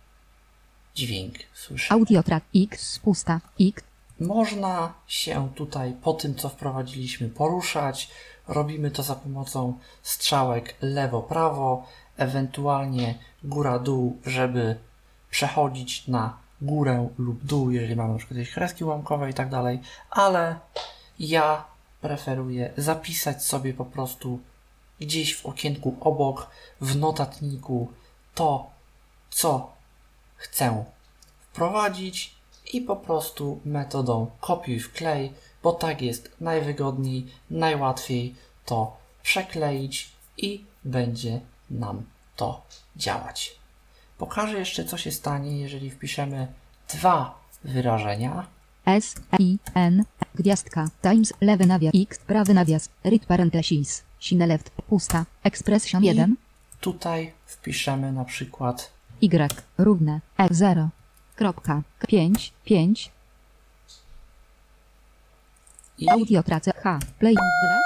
dźwięk 0.95 1.35
słyszę. 1.55 1.95
audio 1.95 2.23
track 2.23 2.47
X, 2.57 2.99
pusta, 2.99 3.41
X, 3.61 3.83
można 4.21 4.95
się 5.07 5.49
tutaj 5.55 5.97
po 6.03 6.13
tym, 6.13 6.35
co 6.35 6.49
wprowadziliśmy, 6.49 7.29
poruszać. 7.29 8.11
Robimy 8.49 8.91
to 8.91 9.03
za 9.03 9.15
pomocą 9.15 9.79
strzałek 10.03 10.75
lewo-prawo, 10.81 11.87
ewentualnie 12.17 13.19
góra-dół, 13.45 14.19
żeby 14.27 14.77
przechodzić 15.31 16.09
na 16.09 16.37
górę 16.61 17.09
lub 17.19 17.45
dół, 17.45 17.71
jeżeli 17.71 17.97
mamy 17.97 18.19
przykład 18.19 18.39
jakieś 18.39 18.55
kreski 18.55 18.85
ułamkowe 18.85 19.31
i 19.31 19.35
tak 19.35 19.51
dalej, 19.51 19.81
ale 20.11 20.59
ja 21.19 21.65
preferuję 22.01 22.73
zapisać 22.77 23.45
sobie 23.45 23.75
po 23.75 23.85
prostu 23.85 24.41
gdzieś 25.01 25.37
w 25.37 25.47
okienku 25.47 25.97
obok, 26.01 26.51
w 26.81 26.97
notatniku 26.97 27.89
to, 28.35 28.71
co 29.31 29.73
chcę 30.37 30.85
wprowadzić 31.41 32.36
i 32.77 32.81
po 32.81 32.97
prostu 32.97 33.61
metodą 33.65 34.31
kopiuj 34.41 34.81
wklej, 34.81 35.33
bo 35.63 35.73
tak 35.73 36.03
jest 36.03 36.31
najwygodniej, 36.41 37.27
najłatwiej 37.51 38.35
to 38.65 38.97
przekleić 39.23 40.13
i 40.39 40.65
będzie 40.85 41.41
nam 41.71 42.03
to 42.37 42.63
działać. 42.97 43.57
Pokażę 44.19 44.59
jeszcze, 44.59 44.85
co 44.85 44.99
się 44.99 45.13
stanie, 45.13 45.61
jeżeli 45.61 45.91
wpiszemy 45.91 46.47
dwa 46.89 47.39
wyrażenia. 47.65 48.47
S, 48.87 49.15
I, 49.39 49.59
N, 49.75 50.05
gwiazdka, 50.35 50.89
times, 51.03 51.33
lewy 51.41 51.67
nawias, 51.67 51.93
x, 51.95 52.19
prawy 52.19 52.55
nawias, 52.55 52.89
read 53.05 53.27
parenthesis, 53.27 54.03
sine 54.21 54.47
left, 54.47 54.71
pusta, 54.71 55.25
expression 55.45 56.05
1, 56.05 56.37
Tutaj 56.81 57.33
wpiszemy 57.47 58.13
na 58.13 58.25
przykład 58.25 58.91
y, 59.23 59.49
równe, 59.79 60.21
e 60.39 60.49
0, 60.51 60.89
kropka, 61.37 61.83
5, 62.09 62.53
5, 62.65 63.11
i 65.99 66.11
audio 66.11 66.43
h, 66.83 66.99
playing 67.19 67.39
glass, 67.39 67.83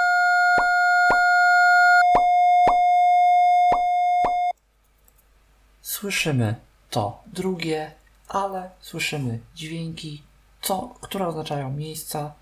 słyszymy 5.81 6.55
to 6.89 7.23
drugie, 7.27 7.91
ale 8.27 8.69
słyszymy 8.79 9.39
dźwięki, 9.55 10.23
co, 10.61 10.95
które 11.01 11.27
oznaczają 11.27 11.71
miejsca, 11.71 12.33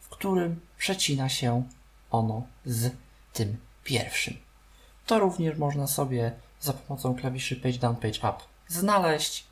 w 0.00 0.08
którym 0.08 0.60
przecina 0.78 1.28
się 1.28 1.62
ono 2.10 2.42
z 2.64 2.92
tym 3.32 3.56
pierwszym. 3.84 4.36
To 5.06 5.18
również 5.18 5.58
można 5.58 5.86
sobie 5.86 6.32
za 6.60 6.72
pomocą 6.72 7.14
klawiszy 7.14 7.56
Page 7.56 7.78
Down, 7.78 7.96
Page 7.96 8.18
Up 8.18 8.44
znaleźć. 8.68 9.51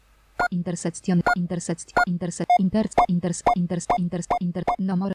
Intersection, 0.50 1.22
intersection, 1.36 2.04
interse, 2.06 2.44
inter, 2.60 2.86
inters, 3.08 3.42
inters, 3.56 3.86
inters, 3.98 4.26
inter, 4.40 4.64
no 4.78 4.96
more, 4.96 5.14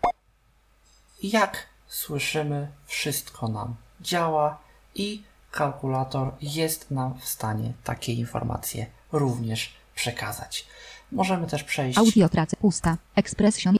Jak 1.23 1.67
słyszymy, 1.87 2.67
wszystko 2.85 3.47
nam 3.47 3.75
działa 4.01 4.57
i 4.95 5.23
kalkulator 5.51 6.31
jest 6.41 6.91
nam 6.91 7.19
w 7.19 7.25
stanie 7.25 7.73
takie 7.83 8.13
informacje 8.13 8.85
również 9.11 9.73
przekazać. 9.95 10.65
Możemy 11.11 11.47
też 11.47 11.63
przejść 11.63 11.97
audio 11.97 12.29
tracę, 12.29 12.57
pusta, 12.57 12.97
expression, 13.15 13.75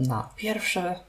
na 0.00 0.28
pierwsze 0.36 1.00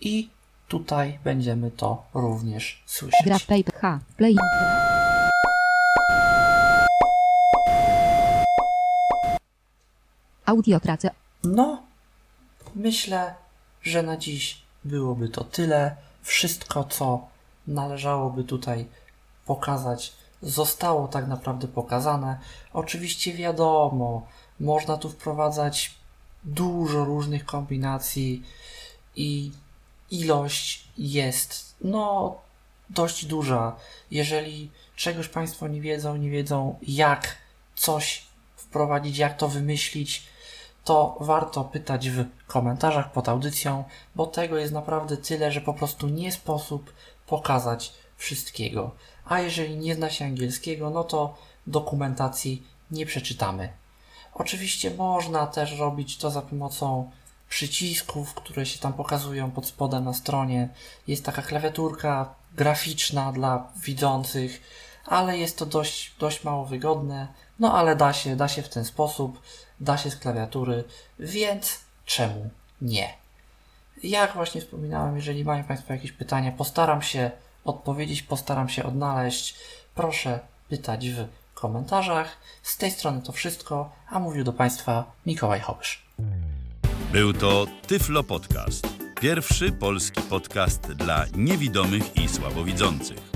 i 0.00 0.30
tutaj 0.68 1.18
będziemy 1.24 1.70
to 1.70 2.04
również 2.14 2.82
słyszeć. 2.86 3.20
graph 3.24 3.46
h, 3.80 4.00
playing 4.16 4.40
glass, 10.46 10.56
audio 10.56 10.80
tracę, 10.80 11.10
No, 11.44 11.82
myślę, 12.74 13.34
że 13.82 14.02
na 14.02 14.16
dziś 14.16 14.62
byłoby 14.84 15.28
to 15.28 15.44
tyle. 15.44 15.96
Wszystko, 16.22 16.84
co 16.84 17.26
należałoby 17.66 18.44
tutaj 18.44 18.86
pokazać, 19.46 20.12
zostało 20.42 21.08
tak 21.08 21.28
naprawdę 21.28 21.68
pokazane. 21.68 22.38
Oczywiście 22.72 23.32
wiadomo, 23.32 24.26
można 24.60 24.96
tu 24.96 25.08
wprowadzać 25.08 25.94
dużo 26.44 27.04
różnych 27.04 27.44
kombinacji 27.44 28.42
i 29.16 29.52
ilość 30.10 30.88
jest, 30.98 31.74
no, 31.80 32.36
dość 32.90 33.26
duża. 33.26 33.76
Jeżeli 34.10 34.70
czegoś 34.96 35.28
Państwo 35.28 35.68
nie 35.68 35.80
wiedzą, 35.80 36.16
nie 36.16 36.30
wiedzą 36.30 36.78
jak 36.82 37.36
coś 37.74 38.26
wprowadzić, 38.56 39.18
jak 39.18 39.36
to 39.36 39.48
wymyślić, 39.48 40.26
to 40.86 41.16
warto 41.20 41.64
pytać 41.64 42.10
w 42.10 42.24
komentarzach 42.46 43.12
pod 43.12 43.28
audycją, 43.28 43.84
bo 44.14 44.26
tego 44.26 44.56
jest 44.56 44.72
naprawdę 44.72 45.16
tyle, 45.16 45.52
że 45.52 45.60
po 45.60 45.74
prostu 45.74 46.08
nie 46.08 46.32
sposób 46.32 46.92
pokazać 47.26 47.92
wszystkiego. 48.16 48.90
A 49.24 49.40
jeżeli 49.40 49.76
nie 49.76 49.94
zna 49.94 50.10
się 50.10 50.24
angielskiego, 50.24 50.90
no 50.90 51.04
to 51.04 51.34
dokumentacji 51.66 52.66
nie 52.90 53.06
przeczytamy. 53.06 53.68
Oczywiście 54.34 54.90
można 54.90 55.46
też 55.46 55.78
robić 55.78 56.18
to 56.18 56.30
za 56.30 56.42
pomocą 56.42 57.10
przycisków, 57.48 58.34
które 58.34 58.66
się 58.66 58.78
tam 58.78 58.92
pokazują 58.92 59.50
pod 59.50 59.66
spodem 59.66 60.04
na 60.04 60.14
stronie. 60.14 60.68
Jest 61.06 61.24
taka 61.24 61.42
klawiaturka 61.42 62.34
graficzna 62.54 63.32
dla 63.32 63.72
widzących, 63.84 64.62
ale 65.06 65.38
jest 65.38 65.58
to 65.58 65.66
dość, 65.66 66.14
dość 66.18 66.44
mało 66.44 66.64
wygodne. 66.64 67.28
No 67.58 67.74
ale 67.74 67.96
da 67.96 68.12
się, 68.12 68.36
da 68.36 68.48
się 68.48 68.62
w 68.62 68.68
ten 68.68 68.84
sposób, 68.84 69.40
da 69.80 69.96
się 69.96 70.10
z 70.10 70.16
klawiatury, 70.16 70.84
więc 71.18 71.80
czemu 72.04 72.50
nie? 72.82 73.14
Jak 74.02 74.34
właśnie 74.34 74.60
wspominałem, 74.60 75.16
jeżeli 75.16 75.44
mają 75.44 75.64
Państwo 75.64 75.92
jakieś 75.92 76.12
pytania, 76.12 76.52
postaram 76.52 77.02
się 77.02 77.30
odpowiedzieć, 77.64 78.22
postaram 78.22 78.68
się 78.68 78.84
odnaleźć. 78.84 79.54
Proszę 79.94 80.40
pytać 80.68 81.08
w 81.08 81.24
komentarzach. 81.54 82.36
Z 82.62 82.76
tej 82.76 82.90
strony 82.90 83.22
to 83.22 83.32
wszystko, 83.32 83.92
a 84.08 84.18
mówił 84.18 84.44
do 84.44 84.52
Państwa 84.52 85.12
Mikołaj 85.26 85.60
Hołysz. 85.60 86.06
Był 87.12 87.32
to 87.32 87.66
Tyflo 87.86 88.22
Podcast. 88.22 88.86
Pierwszy 89.20 89.72
polski 89.72 90.22
podcast 90.22 90.92
dla 90.92 91.24
niewidomych 91.34 92.16
i 92.16 92.28
słabowidzących. 92.28 93.35